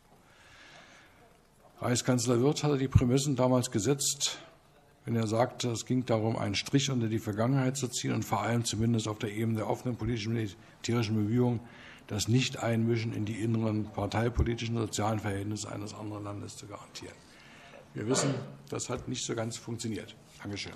Reichskanzler 1.81 2.41
Wirth 2.41 2.63
hatte 2.63 2.77
die 2.77 2.89
Prämissen 2.89 3.37
damals 3.37 3.71
gesetzt, 3.71 4.39
wenn 5.05 5.15
er 5.15 5.27
sagte, 5.27 5.69
es 5.69 5.85
ging 5.85 6.05
darum, 6.05 6.35
einen 6.35 6.55
Strich 6.55 6.91
unter 6.91 7.07
die 7.07 7.19
Vergangenheit 7.19 7.77
zu 7.77 7.87
ziehen 7.87 8.13
und 8.13 8.25
vor 8.25 8.41
allem 8.41 8.65
zumindest 8.65 9.07
auf 9.07 9.17
der 9.17 9.31
Ebene 9.31 9.59
der 9.59 9.69
offenen 9.69 9.95
politischen 9.95 10.33
und 10.33 10.35
militärischen 10.35 11.15
Bemühungen 11.15 11.61
das 12.07 12.27
Nicht-Einmischen 12.27 13.13
in 13.13 13.23
die 13.23 13.39
inneren 13.41 13.85
parteipolitischen 13.85 14.75
und 14.75 14.81
sozialen 14.81 15.19
Verhältnisse 15.19 15.71
eines 15.71 15.93
anderen 15.93 16.25
Landes 16.25 16.57
zu 16.57 16.67
garantieren. 16.67 17.15
Wir 17.93 18.07
wissen, 18.07 18.33
das 18.69 18.89
hat 18.89 19.07
nicht 19.07 19.25
so 19.25 19.33
ganz 19.33 19.57
funktioniert. 19.57 20.15
Dankeschön. 20.43 20.73